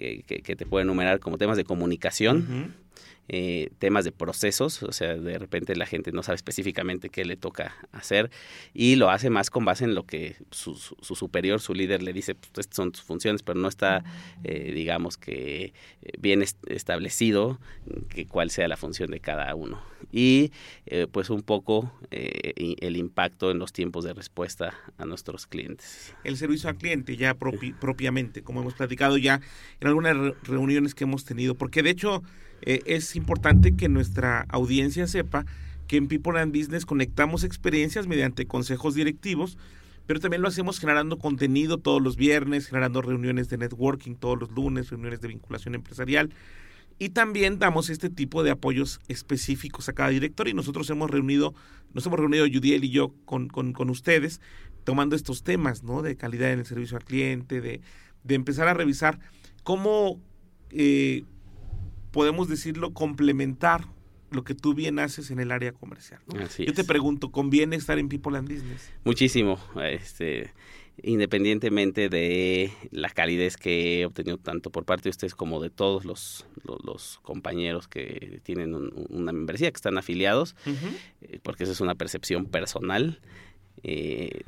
eh, 0.00 0.24
que, 0.26 0.56
te 0.56 0.66
puedo 0.66 0.82
enumerar 0.82 1.20
como 1.20 1.38
temas 1.38 1.56
de 1.56 1.62
comunicación, 1.62 2.74
eh, 3.28 3.70
temas 3.78 4.04
de 4.04 4.10
procesos, 4.10 4.82
o 4.82 4.92
sea, 4.92 5.14
de 5.14 5.38
repente 5.38 5.76
la 5.76 5.86
gente 5.86 6.10
no 6.10 6.24
sabe 6.24 6.36
específicamente 6.36 7.08
qué 7.08 7.24
le 7.24 7.36
toca 7.36 7.76
hacer 7.92 8.30
y 8.74 8.96
lo 8.96 9.10
hace 9.10 9.30
más 9.30 9.48
con 9.48 9.64
base 9.64 9.84
en 9.84 9.94
lo 9.94 10.04
que 10.04 10.36
su, 10.50 10.74
superior, 10.74 11.60
su 11.60 11.72
líder 11.72 12.02
le 12.02 12.12
dice, 12.12 12.34
pues 12.34 12.50
estas 12.56 12.76
son 12.76 12.90
tus 12.90 13.02
funciones, 13.02 13.42
pero 13.42 13.60
no 13.60 13.68
está, 13.68 14.02
eh, 14.42 14.72
digamos 14.74 15.18
que 15.18 15.66
eh, 16.02 16.12
bien 16.18 16.42
establecido 16.42 17.60
que 18.08 18.26
cuál 18.26 18.50
sea 18.50 18.66
la 18.66 18.76
función 18.76 19.10
de 19.10 19.20
cada 19.20 19.54
uno. 19.54 19.80
Y 20.10 20.50
pues 21.12 21.30
un 21.30 21.42
poco 21.42 21.92
el 22.10 22.96
impacto 22.96 23.50
en 23.50 23.58
los 23.58 23.72
tiempos 23.72 24.04
de 24.04 24.12
respuesta 24.12 24.74
a 24.98 25.06
nuestros 25.06 25.46
clientes. 25.46 26.12
El 26.24 26.36
servicio 26.36 26.68
al 26.68 26.76
cliente 26.76 27.16
ya 27.16 27.34
propiamente, 27.34 28.42
como 28.42 28.60
hemos 28.60 28.74
platicado 28.74 29.16
ya 29.16 29.40
en 29.80 29.88
algunas 29.88 30.16
reuniones 30.42 30.94
que 30.94 31.04
hemos 31.04 31.24
tenido, 31.24 31.54
porque 31.54 31.82
de 31.82 31.90
hecho 31.90 32.22
eh, 32.62 32.82
es 32.86 33.16
importante 33.16 33.76
que 33.76 33.88
nuestra 33.88 34.46
audiencia 34.48 35.06
sepa 35.06 35.44
que 35.86 35.96
en 35.96 36.08
People 36.08 36.40
and 36.40 36.56
Business 36.56 36.86
conectamos 36.86 37.44
experiencias 37.44 38.06
mediante 38.06 38.46
consejos 38.46 38.94
directivos, 38.94 39.58
pero 40.06 40.20
también 40.20 40.42
lo 40.42 40.48
hacemos 40.48 40.80
generando 40.80 41.18
contenido 41.18 41.78
todos 41.78 42.00
los 42.00 42.16
viernes, 42.16 42.66
generando 42.66 43.02
reuniones 43.02 43.48
de 43.48 43.58
networking 43.58 44.14
todos 44.14 44.38
los 44.38 44.50
lunes, 44.50 44.90
reuniones 44.90 45.20
de 45.20 45.28
vinculación 45.28 45.74
empresarial. 45.74 46.30
Y 46.98 47.10
también 47.10 47.58
damos 47.58 47.90
este 47.90 48.10
tipo 48.10 48.42
de 48.42 48.50
apoyos 48.50 49.00
específicos 49.08 49.88
a 49.88 49.92
cada 49.92 50.10
director 50.10 50.48
y 50.48 50.54
nosotros 50.54 50.88
hemos 50.90 51.10
reunido, 51.10 51.54
nos 51.94 52.06
hemos 52.06 52.18
reunido 52.18 52.46
Judiel 52.46 52.84
y 52.84 52.90
yo 52.90 53.14
con, 53.24 53.48
con, 53.48 53.90
ustedes 53.90 54.40
tomando 54.84 55.16
estos 55.16 55.42
temas, 55.42 55.82
¿no? 55.82 56.02
De 56.02 56.16
calidad 56.16 56.52
en 56.52 56.60
el 56.60 56.66
servicio 56.66 56.96
al 56.96 57.04
cliente, 57.04 57.60
de, 57.60 57.80
de 58.24 58.34
empezar 58.34 58.68
a 58.68 58.74
revisar 58.74 59.18
cómo 59.62 60.20
eh, 60.70 61.24
podemos 62.12 62.48
decirlo, 62.48 62.92
complementar 62.92 63.86
lo 64.30 64.44
que 64.44 64.54
tú 64.54 64.74
bien 64.74 64.98
haces 64.98 65.30
en 65.30 65.40
el 65.40 65.50
área 65.50 65.72
comercial. 65.72 66.20
Yo 66.58 66.72
te 66.72 66.84
pregunto, 66.84 67.30
¿conviene 67.30 67.76
estar 67.76 67.98
en 67.98 68.08
People 68.08 68.36
and 68.38 68.48
Business? 68.48 68.90
Muchísimo, 69.04 69.58
este, 69.82 70.52
independientemente 71.02 72.08
de 72.08 72.72
la 72.90 73.10
calidez 73.10 73.56
que 73.56 74.00
he 74.00 74.06
obtenido 74.06 74.38
tanto 74.38 74.70
por 74.70 74.84
parte 74.84 75.04
de 75.04 75.10
ustedes 75.10 75.34
como 75.34 75.60
de 75.60 75.70
todos 75.70 76.04
los, 76.04 76.46
los, 76.84 77.18
compañeros 77.22 77.88
que 77.88 78.40
tienen 78.42 78.74
una 78.74 79.32
membresía, 79.32 79.70
que 79.70 79.76
están 79.76 79.98
afiliados, 79.98 80.54
eh, 81.20 81.38
porque 81.42 81.64
esa 81.64 81.72
es 81.72 81.80
una 81.80 81.94
percepción 81.94 82.46
personal. 82.46 83.20
Eh, 83.82 84.42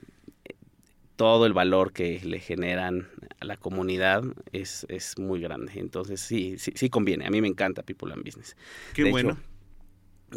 todo 1.16 1.46
el 1.46 1.53
valor 1.53 1.92
que 1.92 2.20
le 2.24 2.40
generan 2.40 3.09
a 3.40 3.44
la 3.44 3.57
comunidad 3.57 4.24
es, 4.53 4.87
es 4.88 5.18
muy 5.18 5.40
grande. 5.40 5.72
Entonces 5.77 6.20
sí, 6.20 6.57
sí, 6.59 6.72
sí 6.74 6.90
conviene. 6.90 7.27
A 7.27 7.31
mí 7.31 7.40
me 7.40 7.48
encanta 7.48 7.83
People 7.83 8.12
and 8.12 8.24
Business. 8.24 8.57
Qué 8.94 9.11
bueno. 9.11 9.38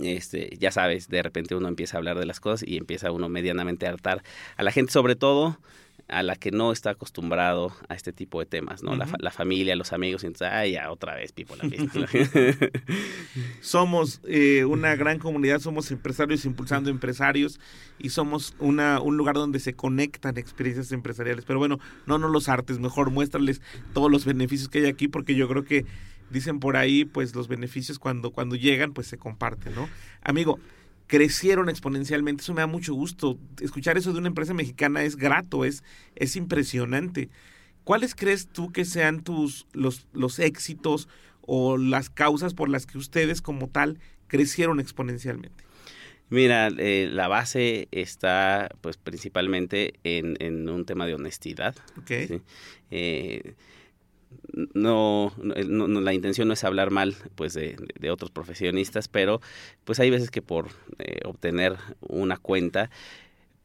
este, 0.02 0.56
ya 0.60 0.72
sabes, 0.72 1.10
de 1.10 1.24
repente 1.24 1.56
uno 1.56 1.68
empieza 1.68 1.98
a 1.98 2.00
hablar 2.00 2.20
de 2.20 2.26
las 2.26 2.40
cosas 2.40 2.68
y 2.68 2.78
empieza 2.78 3.12
uno 3.12 3.30
medianamente 3.30 3.88
a 3.88 3.90
hartar 3.90 4.24
a 4.56 4.64
la 4.64 4.72
gente, 4.72 4.92
sobre 4.92 5.16
todo 5.16 5.60
a 6.08 6.24
la 6.24 6.36
que 6.36 6.52
no 6.52 6.72
está 6.72 6.92
acostumbrado 6.92 7.74
a 7.90 7.96
este 7.96 8.14
tipo 8.14 8.40
de 8.40 8.46
temas, 8.46 8.82
¿no? 8.82 8.96
la, 8.96 9.08
la, 9.20 9.32
familia, 9.32 9.76
los 9.76 9.92
amigos, 9.92 10.24
y 10.24 10.28
entonces, 10.28 10.50
ay, 10.52 10.72
ya 10.74 10.90
otra 10.90 11.16
vez, 11.16 11.34
Pipo, 11.34 11.56
la 11.58 11.68
somos 13.62 14.22
eh, 14.26 14.64
una 14.64 14.96
gran 14.96 15.20
comunidad, 15.20 15.60
somos 15.60 15.92
empresarios 15.92 16.46
impulsando 16.46 16.90
empresarios 16.90 17.60
y 18.00 18.10
somos 18.10 18.56
una, 18.60 19.02
un 19.02 19.18
lugar 19.18 19.36
donde 19.36 19.60
se 19.60 19.74
conectan 19.74 20.38
experiencias 20.38 20.92
empresariales. 20.94 21.44
Pero 21.44 21.60
bueno, 21.60 21.80
no, 22.06 22.18
no 22.18 22.30
los 22.30 22.48
artes, 22.48 22.80
mejor 22.80 23.12
muéstrales 23.12 23.62
todos 23.94 24.10
los 24.10 24.24
beneficios 24.24 24.70
que 24.70 24.80
hay 24.80 24.86
aquí, 24.86 25.10
porque 25.10 25.36
yo 25.36 25.50
creo 25.50 25.66
que 25.66 25.86
dicen 26.30 26.60
por 26.60 26.78
ahí, 26.78 27.04
pues 27.04 27.36
los 27.36 27.50
beneficios 27.50 28.00
cuando, 28.00 28.32
cuando 28.32 28.56
llegan, 28.56 28.94
pues 28.94 29.08
se 29.08 29.18
comparten, 29.18 29.76
¿no? 29.76 29.90
Amigo, 30.22 30.60
crecieron 31.08 31.70
exponencialmente. 31.70 32.44
Eso 32.44 32.54
me 32.54 32.62
da 32.62 32.68
mucho 32.68 32.94
gusto. 32.94 33.40
Escuchar 33.62 33.98
eso 33.98 34.14
de 34.14 34.20
una 34.20 34.28
empresa 34.28 34.54
mexicana 34.54 35.04
es 35.04 35.16
grato, 35.16 35.66
es, 35.66 35.84
es 36.16 36.36
impresionante. 36.36 37.30
¿Cuáles 37.84 38.16
crees 38.16 38.48
tú 38.48 38.72
que 38.72 38.86
sean 38.86 39.24
tus 39.24 39.66
los, 39.72 40.08
los 40.12 40.40
éxitos 40.40 41.08
o 41.42 41.78
las 41.78 42.10
causas 42.10 42.54
por 42.54 42.70
las 42.70 42.86
que 42.86 42.98
ustedes 42.98 43.42
como 43.42 43.70
tal 43.70 44.00
crecieron 44.28 44.80
exponencialmente? 44.80 45.64
Mira, 46.30 46.68
eh, 46.78 47.08
la 47.10 47.30
base 47.30 47.88
está 47.92 48.70
pues 48.82 48.98
principalmente 48.98 49.94
en, 50.04 50.36
en 50.40 50.68
un 50.68 50.86
tema 50.86 51.06
de 51.06 51.16
honestidad. 51.16 51.76
Okay. 52.02 52.42
Eh, 52.92 53.56
no, 54.74 55.34
no, 55.38 56.02
la 56.02 56.14
intención 56.14 56.48
no 56.48 56.54
es 56.54 56.64
hablar 56.64 56.92
mal 56.92 57.16
pues 57.36 57.54
de, 57.54 57.78
otros 58.12 58.32
profesionistas, 58.32 59.08
pero 59.08 59.42
pues 59.84 60.00
hay 60.00 60.10
veces 60.10 60.32
que 60.32 60.42
por 60.42 60.70
eh, 61.00 61.20
obtener 61.26 61.78
una 62.02 62.38
cuenta 62.38 62.90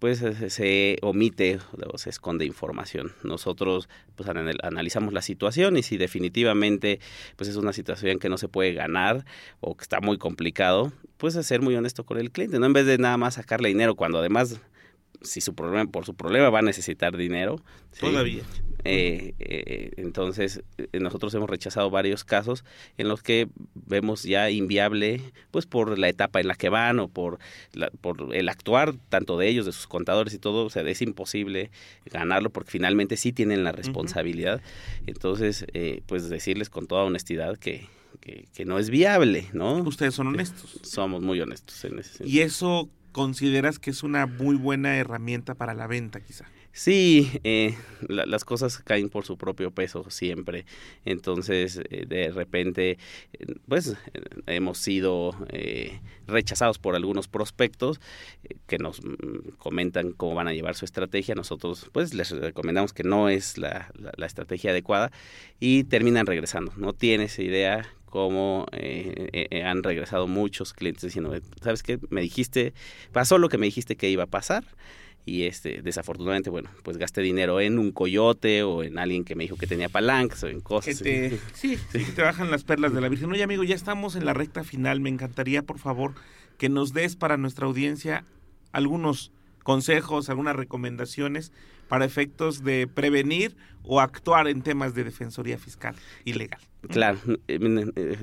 pues 0.03 0.19
se 0.49 0.99
omite 1.01 1.61
o 1.87 1.97
se 1.97 2.11
esconde 2.11 2.45
información. 2.45 3.13
Nosotros 3.23 3.89
pues 4.17 4.29
analizamos 4.29 5.13
la 5.13 5.23
situación 5.23 5.77
y 5.77 5.85
si 5.85 5.97
definitivamente 5.97 6.99
pues 7.37 7.49
es 7.49 7.55
una 7.55 7.73
situación 7.73 8.19
que 8.19 8.29
no 8.29 8.37
se 8.37 8.49
puede 8.49 8.73
ganar 8.73 9.25
o 9.61 9.77
que 9.77 9.83
está 9.83 10.01
muy 10.01 10.19
complicado, 10.19 10.93
pues 11.19 11.35
ser 11.35 11.63
muy 11.63 11.77
honesto 11.77 12.05
con 12.05 12.19
el 12.19 12.33
cliente, 12.33 12.59
no 12.59 12.67
en 12.67 12.73
vez 12.73 12.85
de 12.85 12.99
nada 12.99 13.17
más 13.17 13.35
sacarle 13.35 13.69
dinero 13.69 13.95
cuando 13.95 14.19
además 14.19 14.61
si 15.23 15.41
su 15.41 15.55
problema 15.55 15.89
por 15.89 16.05
su 16.05 16.15
problema 16.15 16.51
va 16.51 16.59
a 16.59 16.63
necesitar 16.63 17.17
dinero. 17.17 17.61
Todavía. 18.01 18.43
Eh, 18.85 19.35
eh, 19.39 19.93
entonces, 19.97 20.63
eh, 20.79 20.99
nosotros 20.99 21.33
hemos 21.35 21.49
rechazado 21.49 21.91
varios 21.91 22.25
casos 22.25 22.65
en 22.99 23.09
los 23.09 23.23
que 23.23 23.49
vemos 23.75 24.25
ya 24.25 24.51
inviable, 24.51 25.21
pues 25.51 25.67
por 25.67 25.99
la 25.99 26.09
etapa 26.09 26.41
en 26.41 26.49
la 26.49 26.55
que 26.55 26.69
van 26.69 26.99
o 26.99 27.09
por, 27.09 27.39
por 28.01 28.35
el 28.35 28.49
actuar 28.49 28.95
tanto 29.09 29.39
de 29.39 29.49
ellos, 29.49 29.67
de 29.67 29.73
sus 29.73 29.87
contadores 29.87 30.35
y 30.35 30.39
todo, 30.39 30.67
o 30.67 30.71
sea, 30.71 30.83
es 30.83 31.03
imposible 31.03 31.71
ganarlo 32.07 32.51
porque 32.51 32.71
finalmente 32.71 33.17
sí 33.17 33.33
tienen 33.33 33.65
la 33.65 33.73
responsabilidad. 33.73 34.61
Entonces, 35.07 35.67
pues 36.07 36.29
decirles 36.29 36.71
con 36.71 36.87
toda 36.87 37.05
honestidad 37.05 37.59
que, 37.59 37.87
que, 38.21 38.65
no 38.65 38.79
es 38.79 38.91
viable, 38.91 39.49
¿no? 39.53 39.77
Ustedes 39.83 40.15
son 40.15 40.29
honestos. 40.29 40.81
Somos 40.83 41.23
muy 41.23 41.41
honestos 41.41 41.85
en 41.85 41.99
ese 41.99 42.11
sentido. 42.11 42.31
¿Y 42.31 42.41
eso 42.41 42.89
consideras 43.13 43.79
que 43.79 43.91
es 43.91 44.03
una 44.03 44.27
muy 44.27 44.57
buena 44.57 44.97
herramienta 44.97 45.55
para 45.55 45.75
la 45.75 45.87
venta, 45.87 46.21
quizá? 46.21 46.47
Sí, 46.73 47.31
eh, 47.45 47.77
las 48.09 48.47
cosas 48.47 48.79
caen 48.79 49.11
por 49.11 49.27
su 49.27 49.37
propio 49.37 49.71
peso 49.73 50.09
siempre. 50.09 50.65
Entonces, 51.05 51.83
eh, 51.91 52.07
de 52.09 52.31
repente, 52.31 52.99
eh, 53.35 53.47
pues 53.69 53.95
hemos 54.47 54.79
sido 54.79 55.37
rechazados 56.27 56.79
por 56.79 56.97
algunos 56.97 57.29
prospectos 57.29 58.01
que 58.67 58.79
nos 58.79 59.05
mm, 59.05 59.57
comentan 59.59 60.13
cómo 60.13 60.35
van 60.35 60.49
a 60.49 60.55
llevar 60.55 60.75
su 60.75 60.87
estrategia. 60.87 61.35
Nosotros, 61.35 61.91
pues, 61.93 62.15
les 62.15 62.31
recomendamos 62.31 62.95
que 62.95 63.03
no 63.03 63.29
es 63.29 63.59
la, 63.59 63.93
la, 64.17 64.27
estrategia 64.27 64.71
adecuada 64.71 65.13
y 65.61 65.85
terminan 65.85 66.25
regresando. 66.25 66.73
No 66.77 66.95
tienes 66.95 67.39
idea 67.39 67.87
cómo 68.07 68.67
han 69.65 69.83
regresado 69.83 70.27
muchos 70.27 70.73
clientes 70.73 71.03
diciendo, 71.03 71.35
¿sabes 71.63 71.83
qué? 71.83 71.99
Me 72.11 72.21
dijiste, 72.23 72.73
pasó 73.11 73.39
lo 73.39 73.49
que 73.49 73.59
me 73.59 73.67
dijiste 73.67 73.97
que 73.97 74.09
iba 74.09 74.25
a 74.25 74.27
pasar 74.27 74.65
y 75.25 75.45
este 75.45 75.83
desafortunadamente 75.83 76.51
bueno 76.51 76.69
pues 76.83 76.97
gasté 76.97 77.21
dinero 77.21 77.61
en 77.61 77.79
un 77.79 77.93
coyote 77.93 78.63
o 78.63 78.83
en 78.83 78.99
alguien 78.99 79.25
que 79.25 79.37
me 79.37 79.45
dijo 79.45 79.57
que 79.57 79.67
tenía 79.67 79.89
palancas 79.89 80.43
o 80.43 80.49
en 80.49 80.61
cosas 80.61 80.97
sí, 80.99 81.39
sí, 81.55 81.79
que 81.93 82.05
te 82.05 82.23
bajan 82.23 82.51
las 82.51 82.65
perlas 82.65 82.93
de 82.93 83.01
la 83.01 83.09
Virgen. 83.09 83.31
Oye 83.31 83.43
amigo 83.43 83.63
ya 83.63 83.75
estamos 83.75 84.17
en 84.17 84.25
la 84.25 84.35
recta 84.35 84.65
final. 84.65 85.01
Me 85.01 85.11
encantaría 85.11 85.63
por 85.63 85.79
favor 85.79 86.15
que 86.59 86.69
nos 86.69 86.93
des 86.93 87.17
para 87.17 87.37
nuestra 87.37 87.67
audiencia 87.67 88.25
algunos 88.73 89.33
consejos 89.63 90.29
algunas 90.29 90.57
recomendaciones 90.57 91.53
para 91.93 92.07
efectos 92.07 92.65
de 92.65 92.87
prevenir 92.87 93.55
o 93.83 94.01
actuar 94.01 94.49
en 94.49 94.63
temas 94.63 94.95
de 94.95 95.05
defensoría 95.05 95.59
fiscal 95.59 95.95
y 96.25 96.33
legal. 96.33 96.59
Claro, 96.89 97.19
eh, 97.49 97.59
eh, 97.97 98.17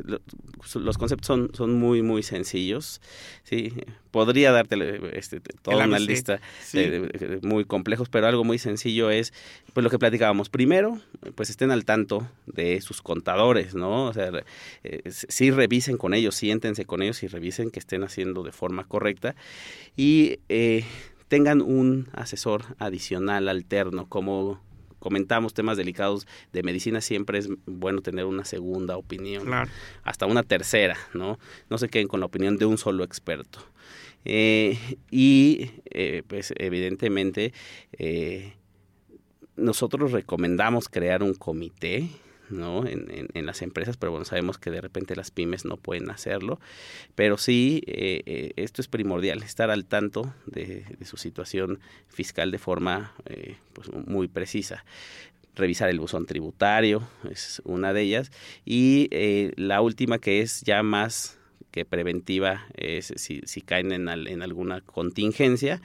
los 0.74 0.98
conceptos 0.98 1.28
son, 1.28 1.52
son 1.54 1.76
muy, 1.76 2.02
muy 2.02 2.24
sencillos. 2.24 3.00
Sí, 3.44 3.72
podría 4.10 4.52
darte 4.52 4.76
este, 5.16 5.40
toda 5.40 5.86
una 5.86 6.00
lista 6.00 6.42
muy 7.44 7.64
complejos, 7.64 8.10
pero 8.10 8.26
algo 8.26 8.44
muy 8.44 8.58
sencillo 8.58 9.12
es 9.12 9.34
pues 9.74 9.84
lo 9.84 9.92
que 9.92 10.00
platicábamos. 10.00 10.50
Primero, 10.50 11.00
pues 11.36 11.52
estén 11.52 11.70
al 11.70 11.86
tanto 11.86 12.28
de 12.48 12.82
sus 12.82 13.04
contadores, 13.04 13.76
¿no? 13.76 14.06
O 14.06 14.14
sea, 14.14 14.32
eh, 14.84 15.04
sí 15.12 15.52
revisen 15.52 15.98
con 15.98 16.16
ellos, 16.16 16.34
siéntense 16.34 16.86
con 16.86 17.04
ellos 17.04 17.22
y 17.22 17.28
revisen 17.28 17.70
que 17.70 17.78
estén 17.78 18.04
haciendo 18.04 18.42
de 18.42 18.52
forma 18.52 18.88
correcta. 18.88 19.36
Y 19.96 20.40
eh, 20.50 20.86
tengan 21.30 21.62
un 21.62 22.10
asesor 22.14 22.64
adicional, 22.80 23.48
alterno, 23.48 24.10
como 24.10 24.62
comentamos 25.00 25.54
temas 25.54 25.78
delicados 25.78 26.28
de 26.52 26.64
medicina, 26.64 27.00
siempre 27.00 27.40
es 27.40 27.48
bueno 27.66 28.02
tener 28.02 28.26
una 28.26 28.44
segunda 28.44 28.98
opinión, 28.98 29.48
hasta 30.04 30.26
una 30.26 30.44
tercera, 30.44 30.98
¿no? 31.14 31.40
No 31.70 31.78
se 31.78 31.88
queden 31.88 32.08
con 32.08 32.20
la 32.20 32.26
opinión 32.26 32.58
de 32.58 32.66
un 32.66 32.78
solo 32.78 33.06
experto. 33.06 33.60
Eh, 34.26 34.78
y 35.10 35.72
eh, 35.86 36.24
pues 36.28 36.54
evidentemente 36.58 37.54
eh, 37.94 38.56
nosotros 39.56 40.12
recomendamos 40.12 40.90
crear 40.90 41.24
un 41.24 41.34
comité 41.34 42.10
¿no? 42.50 42.86
En, 42.86 43.28
en, 43.34 43.46
las 43.46 43.62
empresas, 43.62 43.98
pero 43.98 44.12
bueno, 44.12 44.26
sabemos 44.26 44.58
que 44.58 44.72
de 44.72 44.82
repente 44.82 45.16
las 45.16 45.32
pymes 45.32 45.66
no 45.66 45.78
pueden 45.78 46.10
hacerlo, 46.10 46.60
pero 47.16 47.38
sí, 47.38 47.84
eh, 47.88 48.22
eh, 48.26 48.52
esto 48.56 48.82
es 48.82 48.88
primordial, 48.88 49.44
estar 49.44 49.70
al 49.70 49.86
tanto 49.86 50.34
de, 50.46 50.86
su 51.04 51.18
situación 51.18 51.80
fiscal 52.08 52.52
de 52.52 52.60
forma 52.60 53.14
eh, 53.26 53.56
pues, 53.74 53.92
muy 53.92 54.28
precisa. 54.28 54.84
Revisar 55.56 55.90
el 55.90 56.00
buzón 56.00 56.26
tributario, 56.26 57.08
es 57.30 57.62
una 57.66 57.92
de 57.92 58.02
ellas, 58.02 58.32
y 58.66 59.10
la 59.58 59.82
última 59.82 60.20
que 60.20 60.42
es 60.42 60.62
ya 60.62 60.84
más 60.84 61.38
que 61.72 61.86
preventiva 61.86 62.66
es 62.76 63.14
si, 63.18 63.42
si 63.46 63.62
caen 63.62 63.92
en, 63.92 64.08
en 64.08 64.42
alguna 64.42 64.82
contingencia, 64.82 65.82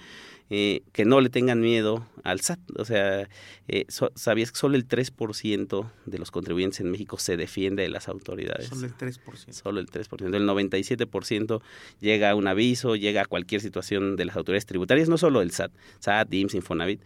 eh, 0.50 0.82
que 0.92 1.04
no 1.04 1.20
le 1.20 1.30
tengan 1.30 1.60
miedo 1.60 2.06
al 2.22 2.40
SAT. 2.40 2.60
O 2.76 2.84
sea, 2.84 3.28
eh, 3.68 3.86
¿sabías 4.14 4.52
que 4.52 4.58
solo 4.58 4.76
el 4.76 4.86
3% 4.86 5.90
de 6.04 6.18
los 6.18 6.30
contribuyentes 6.30 6.80
en 6.80 6.90
México 6.90 7.18
se 7.18 7.36
defiende 7.36 7.82
de 7.82 7.88
las 7.88 8.08
autoridades? 8.08 8.68
Solo 8.68 8.86
el 8.86 8.94
3%. 8.94 9.52
Solo 9.52 9.80
el 9.80 9.86
3%. 9.86 10.34
El 10.34 10.48
97% 10.48 11.62
llega 12.00 12.30
a 12.30 12.34
un 12.34 12.46
aviso, 12.46 12.94
llega 12.96 13.22
a 13.22 13.24
cualquier 13.26 13.60
situación 13.60 14.16
de 14.16 14.26
las 14.26 14.36
autoridades 14.36 14.66
tributarias, 14.66 15.08
no 15.08 15.18
solo 15.18 15.40
el 15.40 15.50
SAT, 15.50 15.72
SAT, 16.00 16.32
IMSS, 16.34 16.54
Infonavit. 16.54 17.00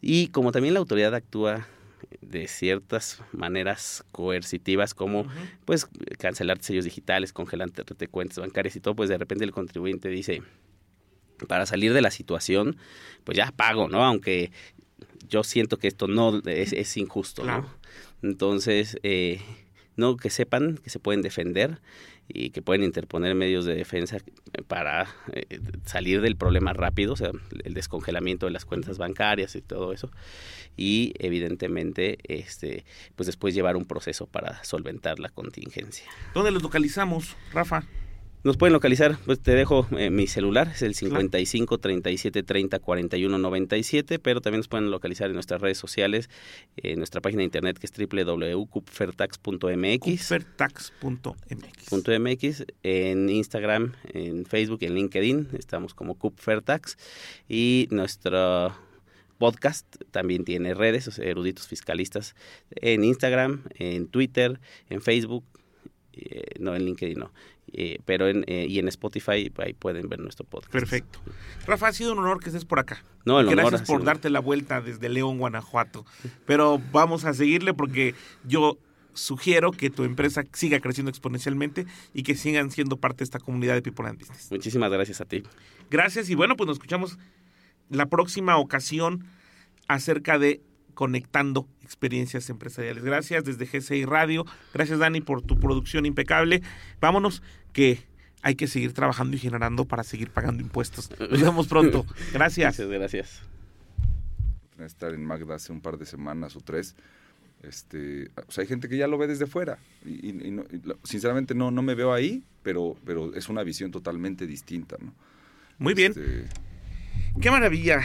Y 0.00 0.28
como 0.28 0.52
también 0.52 0.74
la 0.74 0.80
autoridad 0.80 1.14
actúa 1.14 1.66
de 2.20 2.46
ciertas 2.48 3.22
maneras 3.32 4.04
coercitivas 4.12 4.94
como 4.94 5.26
pues 5.64 5.88
cancelar 6.18 6.62
sellos 6.62 6.84
digitales, 6.84 7.32
congelar 7.32 7.70
cuentas 8.10 8.38
bancarias 8.38 8.76
y 8.76 8.80
todo, 8.80 8.94
pues 8.94 9.08
de 9.08 9.18
repente 9.18 9.44
el 9.44 9.52
contribuyente 9.52 10.08
dice, 10.08 10.42
para 11.46 11.66
salir 11.66 11.92
de 11.92 12.02
la 12.02 12.10
situación, 12.10 12.76
pues 13.24 13.36
ya 13.36 13.52
pago, 13.52 13.88
¿no? 13.88 14.04
Aunque 14.04 14.50
yo 15.28 15.44
siento 15.44 15.78
que 15.78 15.88
esto 15.88 16.08
no 16.08 16.40
es, 16.46 16.96
injusto, 16.96 17.44
¿no? 17.44 17.68
Entonces, 18.22 18.98
eh, 19.02 19.40
no, 19.96 20.16
que 20.16 20.30
sepan 20.30 20.78
que 20.78 20.90
se 20.90 20.98
pueden 20.98 21.22
defender 21.22 21.80
y 22.28 22.50
que 22.50 22.62
pueden 22.62 22.84
interponer 22.84 23.34
medios 23.34 23.64
de 23.64 23.74
defensa 23.74 24.18
para 24.66 25.08
eh, 25.32 25.60
salir 25.84 26.20
del 26.20 26.36
problema 26.36 26.72
rápido, 26.72 27.14
o 27.14 27.16
sea, 27.16 27.30
el 27.64 27.74
descongelamiento 27.74 28.46
de 28.46 28.52
las 28.52 28.64
cuentas 28.64 28.98
bancarias 28.98 29.56
y 29.56 29.62
todo 29.62 29.92
eso, 29.92 30.10
y 30.76 31.14
evidentemente, 31.18 32.18
este, 32.24 32.84
pues 33.16 33.26
después 33.26 33.54
llevar 33.54 33.76
un 33.76 33.86
proceso 33.86 34.26
para 34.26 34.62
solventar 34.62 35.18
la 35.18 35.30
contingencia. 35.30 36.08
¿Dónde 36.34 36.50
los 36.50 36.62
localizamos, 36.62 37.36
Rafa? 37.52 37.84
Nos 38.44 38.56
pueden 38.56 38.72
localizar, 38.72 39.18
pues 39.26 39.40
te 39.40 39.50
dejo 39.52 39.88
eh, 39.98 40.10
mi 40.10 40.28
celular, 40.28 40.68
es 40.68 40.82
el 40.82 40.94
55 40.94 41.78
37 41.78 42.44
30 42.44 42.78
41 42.78 43.36
97, 43.36 44.20
pero 44.20 44.40
también 44.40 44.60
nos 44.60 44.68
pueden 44.68 44.92
localizar 44.92 45.26
en 45.26 45.34
nuestras 45.34 45.60
redes 45.60 45.76
sociales, 45.76 46.30
en 46.76 46.98
nuestra 46.98 47.20
página 47.20 47.40
de 47.40 47.46
internet 47.46 47.78
que 47.78 47.86
es 47.86 47.92
www.cupfertax.mx. 47.92 50.00
Cupfertax.mx. 50.00 52.64
en 52.84 53.28
Instagram, 53.28 53.94
en 54.12 54.46
Facebook 54.46 54.78
en 54.82 54.94
LinkedIn, 54.94 55.48
estamos 55.58 55.94
como 55.94 56.14
Cupfertax 56.14 56.96
y 57.48 57.88
nuestro 57.90 58.72
podcast 59.38 59.96
también 60.12 60.44
tiene 60.44 60.74
redes, 60.74 61.18
eruditos 61.18 61.66
fiscalistas, 61.66 62.36
en 62.70 63.02
Instagram, 63.02 63.64
en 63.74 64.06
Twitter, 64.06 64.60
en 64.90 65.00
Facebook, 65.00 65.44
eh, 66.12 66.54
no 66.60 66.76
en 66.76 66.84
LinkedIn, 66.84 67.18
no. 67.18 67.32
Eh, 67.72 67.98
pero 68.04 68.28
en, 68.28 68.44
eh, 68.46 68.66
y 68.68 68.78
en 68.78 68.88
Spotify 68.88 69.52
ahí 69.58 69.72
pueden 69.72 70.08
ver 70.08 70.20
nuestro 70.20 70.46
podcast. 70.46 70.72
Perfecto. 70.72 71.20
Rafa, 71.66 71.88
ha 71.88 71.92
sido 71.92 72.12
un 72.12 72.18
honor 72.18 72.40
que 72.40 72.48
estés 72.48 72.64
por 72.64 72.78
acá. 72.78 73.02
No, 73.24 73.40
el 73.40 73.50
Gracias 73.50 73.82
por 73.82 74.04
darte 74.04 74.30
la 74.30 74.40
vuelta 74.40 74.80
desde 74.80 75.08
León, 75.08 75.38
Guanajuato. 75.38 76.06
Pero 76.46 76.80
vamos 76.92 77.24
a 77.24 77.34
seguirle 77.34 77.74
porque 77.74 78.14
yo 78.44 78.78
sugiero 79.12 79.72
que 79.72 79.90
tu 79.90 80.04
empresa 80.04 80.44
siga 80.52 80.80
creciendo 80.80 81.10
exponencialmente 81.10 81.86
y 82.14 82.22
que 82.22 82.34
sigan 82.34 82.70
siendo 82.70 82.96
parte 82.96 83.18
de 83.18 83.24
esta 83.24 83.40
comunidad 83.40 83.74
de 83.74 83.82
People 83.82 84.06
and 84.06 84.18
Business. 84.18 84.50
Muchísimas 84.50 84.90
gracias 84.90 85.20
a 85.20 85.24
ti. 85.24 85.42
Gracias 85.90 86.30
y 86.30 86.34
bueno, 86.34 86.56
pues 86.56 86.66
nos 86.66 86.76
escuchamos 86.76 87.18
la 87.90 88.06
próxima 88.06 88.56
ocasión 88.56 89.26
acerca 89.88 90.38
de 90.38 90.60
conectando 90.98 91.68
experiencias 91.84 92.50
empresariales. 92.50 93.04
Gracias 93.04 93.44
desde 93.44 93.66
GCI 93.66 94.04
Radio. 94.04 94.44
Gracias 94.74 94.98
Dani 94.98 95.20
por 95.20 95.42
tu 95.42 95.60
producción 95.60 96.06
impecable. 96.06 96.60
Vámonos 97.00 97.40
que 97.72 98.02
hay 98.42 98.56
que 98.56 98.66
seguir 98.66 98.94
trabajando 98.94 99.36
y 99.36 99.38
generando 99.38 99.84
para 99.84 100.02
seguir 100.02 100.30
pagando 100.30 100.60
impuestos. 100.60 101.08
Nos 101.20 101.40
vemos 101.40 101.68
pronto. 101.68 102.04
Gracias. 102.32 102.78
Gracias, 102.78 102.88
gracias. 102.88 103.42
Estar 104.84 105.14
en 105.14 105.24
Magda 105.24 105.54
hace 105.54 105.70
un 105.70 105.80
par 105.80 105.98
de 105.98 106.04
semanas 106.04 106.56
o 106.56 106.60
tres. 106.62 106.96
Este, 107.62 108.32
o 108.48 108.50
sea, 108.50 108.62
hay 108.62 108.68
gente 108.68 108.88
que 108.88 108.96
ya 108.96 109.06
lo 109.06 109.18
ve 109.18 109.28
desde 109.28 109.46
fuera. 109.46 109.78
Y, 110.04 110.30
y, 110.30 110.50
no, 110.50 110.62
y, 110.62 110.82
sinceramente 111.04 111.54
no, 111.54 111.70
no 111.70 111.82
me 111.82 111.94
veo 111.94 112.12
ahí, 112.12 112.42
pero, 112.64 112.96
pero 113.04 113.36
es 113.36 113.48
una 113.48 113.62
visión 113.62 113.92
totalmente 113.92 114.48
distinta. 114.48 114.96
¿no? 115.00 115.14
Muy 115.78 115.94
bien. 115.94 116.10
Este... 116.10 116.48
Qué 117.40 117.52
maravilla. 117.52 118.00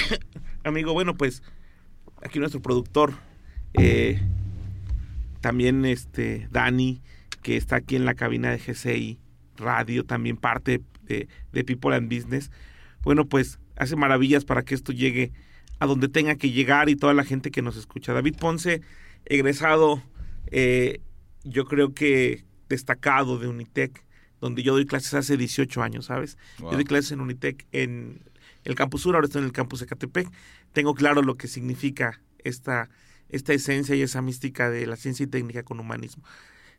Amigo, 0.64 0.94
bueno, 0.94 1.14
pues 1.14 1.42
aquí 2.24 2.38
nuestro 2.38 2.60
productor, 2.60 3.14
eh, 3.74 4.20
también 5.40 5.84
este 5.84 6.48
Dani, 6.50 7.02
que 7.42 7.56
está 7.56 7.76
aquí 7.76 7.96
en 7.96 8.04
la 8.04 8.14
cabina 8.14 8.50
de 8.50 8.58
GCI 8.58 9.18
Radio, 9.56 10.04
también 10.04 10.36
parte 10.36 10.80
de, 11.02 11.28
de, 11.52 11.64
People 11.64 11.94
and 11.94 12.12
Business. 12.12 12.50
Bueno, 13.02 13.26
pues 13.26 13.58
hace 13.76 13.96
maravillas 13.96 14.44
para 14.44 14.62
que 14.62 14.74
esto 14.74 14.92
llegue 14.92 15.32
a 15.78 15.86
donde 15.86 16.08
tenga 16.08 16.36
que 16.36 16.50
llegar 16.50 16.88
y 16.88 16.96
toda 16.96 17.14
la 17.14 17.24
gente 17.24 17.50
que 17.50 17.62
nos 17.62 17.76
escucha. 17.76 18.12
David 18.12 18.36
Ponce, 18.38 18.82
egresado, 19.24 20.02
eh, 20.46 21.00
yo 21.44 21.64
creo 21.64 21.92
que 21.92 22.44
destacado 22.68 23.38
de 23.38 23.48
Unitec, 23.48 24.04
donde 24.40 24.62
yo 24.62 24.74
doy 24.74 24.86
clases 24.86 25.14
hace 25.14 25.36
18 25.36 25.82
años, 25.82 26.06
¿sabes? 26.06 26.38
Wow. 26.58 26.70
Yo 26.70 26.76
doy 26.76 26.84
clases 26.84 27.12
en 27.12 27.20
Unitec 27.20 27.66
en 27.72 28.22
el 28.64 28.74
campus 28.74 29.02
sur, 29.02 29.14
ahora 29.14 29.26
estoy 29.26 29.40
en 29.40 29.46
el 29.46 29.52
campus 29.52 29.80
de 29.80 29.86
Catepec. 29.86 30.30
Tengo 30.72 30.94
claro 30.94 31.22
lo 31.22 31.36
que 31.36 31.48
significa 31.48 32.20
esta, 32.38 32.88
esta 33.28 33.52
esencia 33.52 33.94
y 33.94 34.02
esa 34.02 34.22
mística 34.22 34.70
de 34.70 34.86
la 34.86 34.96
ciencia 34.96 35.24
y 35.24 35.26
técnica 35.26 35.62
con 35.62 35.80
humanismo. 35.80 36.22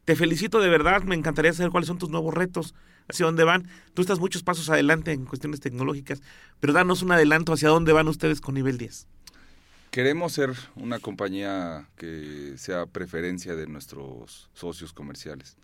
Te 0.06 0.16
felicito 0.16 0.60
de 0.60 0.70
verdad, 0.70 1.04
me 1.04 1.16
encantaría 1.16 1.54
saber 1.54 1.72
cuáles 1.72 1.88
son 1.88 1.98
tus 1.98 2.10
nuevos 2.10 2.34
retos, 2.34 2.76
hacia 3.08 3.26
dónde 3.26 3.44
van. 3.44 3.68
Tú 3.94 4.02
estás 4.02 4.20
muchos 4.20 4.44
pasos 4.44 4.70
adelante 4.70 5.12
en 5.12 5.26
cuestiones 5.26 5.60
tecnológicas, 5.60 6.22
pero 6.60 6.74
danos 6.74 7.02
un 7.02 7.12
adelanto 7.12 7.54
hacia 7.54 7.70
dónde 7.70 7.94
van 7.94 8.08
ustedes 8.08 8.42
con 8.42 8.56
nivel 8.56 8.78
10. 8.78 9.08
Queremos 9.92 10.34
ser 10.34 10.52
una 10.76 11.00
compañía 11.00 11.88
que 11.98 12.56
sea 12.58 12.88
preferencia 12.88 13.56
de 13.56 13.68
nuestros 13.68 14.50
socios 14.54 14.92
comerciales. 14.92 15.58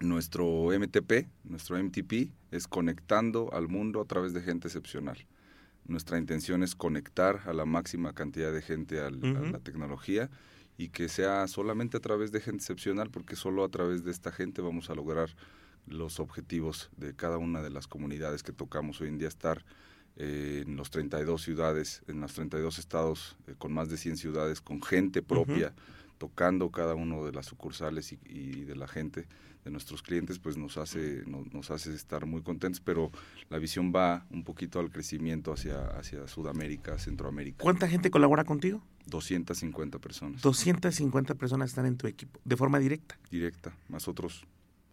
Nuestro 0.00 0.70
MTP, 0.70 1.28
nuestro 1.44 1.76
MTP, 1.76 2.32
es 2.50 2.66
conectando 2.66 3.52
al 3.52 3.68
mundo 3.68 4.00
a 4.00 4.06
través 4.06 4.32
de 4.32 4.40
gente 4.40 4.68
excepcional. 4.68 5.18
Nuestra 5.86 6.16
intención 6.16 6.62
es 6.62 6.74
conectar 6.74 7.42
a 7.44 7.52
la 7.52 7.66
máxima 7.66 8.14
cantidad 8.14 8.50
de 8.50 8.62
gente 8.62 9.00
al, 9.00 9.16
uh 9.16 9.20
-huh. 9.20 9.48
a 9.48 9.50
la 9.52 9.58
tecnología 9.58 10.30
y 10.78 10.88
que 10.88 11.10
sea 11.10 11.46
solamente 11.48 11.98
a 11.98 12.00
través 12.00 12.32
de 12.32 12.40
gente 12.40 12.62
excepcional, 12.62 13.10
porque 13.10 13.36
solo 13.36 13.62
a 13.62 13.68
través 13.68 14.02
de 14.02 14.10
esta 14.10 14.32
gente 14.32 14.62
vamos 14.62 14.88
a 14.88 14.94
lograr 14.94 15.28
los 15.86 16.18
objetivos 16.18 16.90
de 16.96 17.14
cada 17.14 17.36
una 17.36 17.60
de 17.60 17.68
las 17.68 17.86
comunidades 17.86 18.42
que 18.42 18.52
tocamos 18.52 19.02
hoy 19.02 19.08
en 19.08 19.18
día, 19.18 19.28
estar 19.28 19.66
eh, 20.16 20.64
en 20.66 20.76
los 20.76 20.88
32 20.90 21.42
ciudades, 21.42 22.02
en 22.08 22.22
los 22.22 22.32
32 22.32 22.78
estados, 22.78 23.36
eh, 23.46 23.54
con 23.58 23.74
más 23.74 23.90
de 23.90 23.98
100 23.98 24.16
ciudades, 24.16 24.62
con 24.62 24.80
gente 24.82 25.20
propia, 25.20 25.68
uh 25.68 25.70
-huh. 25.70 26.18
tocando 26.18 26.70
cada 26.70 26.94
uno 26.94 27.26
de 27.26 27.32
las 27.32 27.44
sucursales 27.46 28.12
y, 28.12 28.18
y 28.24 28.64
de 28.64 28.76
la 28.76 28.88
gente 28.88 29.26
de 29.64 29.70
nuestros 29.70 30.02
clientes 30.02 30.38
pues 30.38 30.56
nos 30.56 30.76
hace 30.78 31.22
nos, 31.26 31.52
nos, 31.52 31.70
hace 31.70 31.94
estar 31.94 32.26
muy 32.26 32.42
contentos 32.42 32.80
pero 32.80 33.10
la 33.48 33.58
visión 33.58 33.92
va 33.94 34.26
un 34.30 34.44
poquito 34.44 34.80
al 34.80 34.90
crecimiento 34.90 35.52
hacia 35.52 35.86
hacia 35.88 36.26
Sudamérica 36.28 36.98
Centroamérica 36.98 37.62
¿cuánta 37.62 37.88
gente 37.88 38.10
colabora 38.10 38.44
contigo? 38.44 38.82
250 39.06 39.98
personas 39.98 40.42
250 40.42 41.34
personas 41.34 41.70
están 41.70 41.86
en 41.86 41.96
tu 41.96 42.06
equipo 42.06 42.40
de 42.44 42.56
forma 42.56 42.78
directa 42.78 43.18
directa 43.30 43.76
más 43.88 44.08
otros 44.08 44.46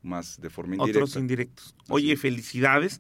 más 0.04 0.40
de 0.42 0.50
forma 0.50 0.76
indirecta 0.76 1.00
otros 1.00 1.16
indirectos 1.16 1.76
oye 1.88 2.16
felicidades 2.18 3.00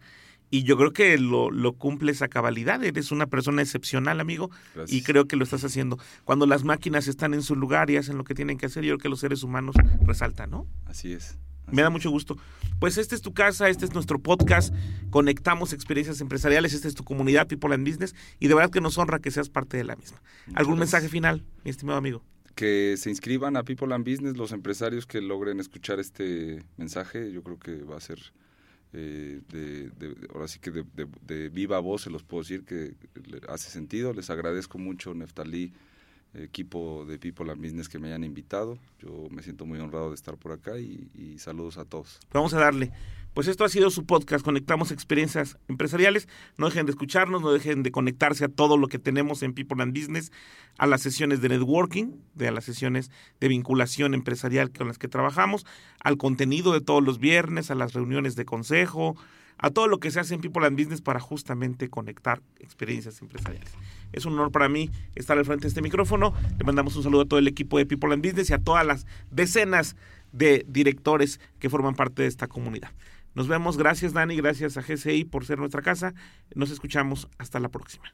y 0.49 0.63
yo 0.63 0.77
creo 0.77 0.93
que 0.93 1.17
lo, 1.17 1.51
lo, 1.51 1.73
cumples 1.73 2.21
a 2.21 2.29
cabalidad. 2.29 2.83
Eres 2.83 3.11
una 3.11 3.27
persona 3.27 3.61
excepcional, 3.61 4.19
amigo, 4.19 4.49
Gracias. 4.75 4.97
y 4.97 5.03
creo 5.03 5.27
que 5.27 5.35
lo 5.35 5.43
estás 5.43 5.63
haciendo. 5.63 5.99
Cuando 6.23 6.45
las 6.45 6.63
máquinas 6.63 7.07
están 7.07 7.33
en 7.33 7.41
su 7.41 7.55
lugar 7.55 7.89
y 7.89 7.97
hacen 7.97 8.17
lo 8.17 8.23
que 8.23 8.33
tienen 8.33 8.57
que 8.57 8.67
hacer, 8.67 8.83
yo 8.83 8.91
creo 8.91 8.99
que 8.99 9.09
los 9.09 9.19
seres 9.19 9.43
humanos 9.43 9.75
resaltan, 10.05 10.51
¿no? 10.51 10.65
Así 10.85 11.11
es. 11.11 11.37
Me 11.71 11.81
da 11.81 11.89
mucho 11.89 12.09
gusto. 12.09 12.37
Pues 12.79 12.97
este 12.97 13.15
es 13.15 13.21
tu 13.21 13.33
casa, 13.33 13.69
este 13.69 13.85
es 13.85 13.93
nuestro 13.93 14.19
podcast. 14.19 14.73
Conectamos 15.09 15.73
experiencias 15.73 16.21
empresariales, 16.21 16.73
esta 16.73 16.87
es 16.87 16.95
tu 16.95 17.03
comunidad, 17.03 17.47
People 17.47 17.73
and 17.73 17.87
Business, 17.87 18.15
y 18.39 18.47
de 18.47 18.55
verdad 18.55 18.71
que 18.71 18.81
nos 18.81 18.97
honra 18.97 19.19
que 19.19 19.31
seas 19.31 19.49
parte 19.49 19.77
de 19.77 19.83
la 19.83 19.95
misma. 19.95 20.21
¿Algún 20.53 20.79
mensaje 20.79 21.09
final, 21.09 21.43
mi 21.63 21.71
estimado 21.71 21.97
amigo? 21.97 22.23
Que 22.55 22.95
se 22.97 23.09
inscriban 23.09 23.57
a 23.57 23.63
People 23.63 23.93
and 23.93 24.07
Business 24.07 24.37
los 24.37 24.51
empresarios 24.51 25.05
que 25.05 25.21
logren 25.21 25.59
escuchar 25.59 25.99
este 25.99 26.63
mensaje. 26.77 27.31
Yo 27.31 27.43
creo 27.43 27.59
que 27.59 27.83
va 27.83 27.97
a 27.97 28.01
ser 28.01 28.19
eh, 28.93 29.41
de, 29.49 29.89
de, 29.89 30.15
ahora 30.33 30.47
sí 30.47 30.59
que 30.59 30.71
de, 30.71 30.85
de, 31.21 31.49
viva 31.49 31.79
voz, 31.79 32.03
se 32.03 32.09
los 32.09 32.23
puedo 32.23 32.43
decir 32.43 32.63
que 32.63 32.95
hace 33.49 33.69
sentido. 33.69 34.13
Les 34.13 34.29
agradezco 34.29 34.77
mucho, 34.77 35.13
Neftalí 35.13 35.73
equipo 36.39 37.05
de 37.05 37.17
People 37.17 37.51
and 37.51 37.61
Business 37.61 37.89
que 37.89 37.99
me 37.99 38.07
hayan 38.07 38.23
invitado. 38.23 38.77
Yo 38.99 39.27
me 39.29 39.43
siento 39.43 39.65
muy 39.65 39.79
honrado 39.79 40.09
de 40.09 40.15
estar 40.15 40.37
por 40.37 40.51
acá 40.51 40.77
y, 40.79 41.37
saludos 41.39 41.77
a 41.77 41.85
todos. 41.85 42.19
Vamos 42.33 42.53
a 42.53 42.59
darle. 42.59 42.91
Pues 43.33 43.47
esto 43.47 43.63
ha 43.63 43.69
sido 43.69 43.91
su 43.91 44.05
podcast, 44.05 44.43
Conectamos 44.43 44.91
Experiencias 44.91 45.57
Empresariales. 45.67 46.27
No 46.57 46.67
dejen 46.67 46.87
de 46.87 46.91
escucharnos, 46.91 47.43
no 47.43 47.51
dejen 47.51 47.83
de 47.83 47.91
conectarse 47.91 48.45
a 48.45 48.49
todo 48.49 48.77
lo 48.77 48.87
que 48.87 48.97
tenemos 48.97 49.43
en 49.43 49.53
People 49.53 49.83
and 49.83 49.95
Business, 49.95 50.31
a 50.79 50.87
las 50.87 51.01
sesiones 51.01 51.39
de 51.41 51.49
networking, 51.49 52.13
de 52.33 52.47
a 52.47 52.51
las 52.51 52.65
sesiones 52.65 53.11
de 53.39 53.47
vinculación 53.47 54.15
empresarial 54.15 54.71
con 54.71 54.87
las 54.87 54.97
que 54.97 55.07
trabajamos, 55.07 55.67
al 55.99 56.17
contenido 56.17 56.73
de 56.73 56.81
todos 56.81 57.03
los 57.03 57.19
viernes, 57.19 57.69
a 57.69 57.75
las 57.75 57.93
reuniones 57.93 58.35
de 58.35 58.45
consejo, 58.45 59.15
a 59.57 59.69
todo 59.71 59.87
lo 59.87 59.99
que 59.99 60.11
se 60.11 60.19
hace 60.19 60.35
en 60.35 60.41
People 60.41 60.65
and 60.65 60.77
Business 60.77 61.01
para 61.01 61.19
justamente 61.19 61.89
conectar 61.89 62.41
experiencias 62.59 63.21
empresariales. 63.21 63.71
Es 64.13 64.25
un 64.25 64.33
honor 64.33 64.51
para 64.51 64.69
mí 64.69 64.91
estar 65.15 65.37
al 65.37 65.45
frente 65.45 65.63
de 65.63 65.69
este 65.69 65.81
micrófono. 65.81 66.33
Le 66.57 66.65
mandamos 66.65 66.95
un 66.95 67.03
saludo 67.03 67.21
a 67.21 67.25
todo 67.25 67.39
el 67.39 67.47
equipo 67.47 67.77
de 67.77 67.85
People 67.85 68.13
and 68.13 68.23
Business 68.23 68.49
y 68.49 68.53
a 68.53 68.59
todas 68.59 68.85
las 68.85 69.05
decenas 69.31 69.95
de 70.31 70.65
directores 70.67 71.39
que 71.59 71.69
forman 71.69 71.95
parte 71.95 72.21
de 72.21 72.27
esta 72.27 72.47
comunidad. 72.47 72.91
Nos 73.33 73.47
vemos. 73.47 73.77
Gracias, 73.77 74.13
Dani. 74.13 74.35
Gracias 74.35 74.77
a 74.77 74.81
GCI 74.81 75.25
por 75.25 75.45
ser 75.45 75.59
nuestra 75.59 75.81
casa. 75.81 76.13
Nos 76.55 76.71
escuchamos. 76.71 77.27
Hasta 77.37 77.59
la 77.59 77.69
próxima. 77.69 78.13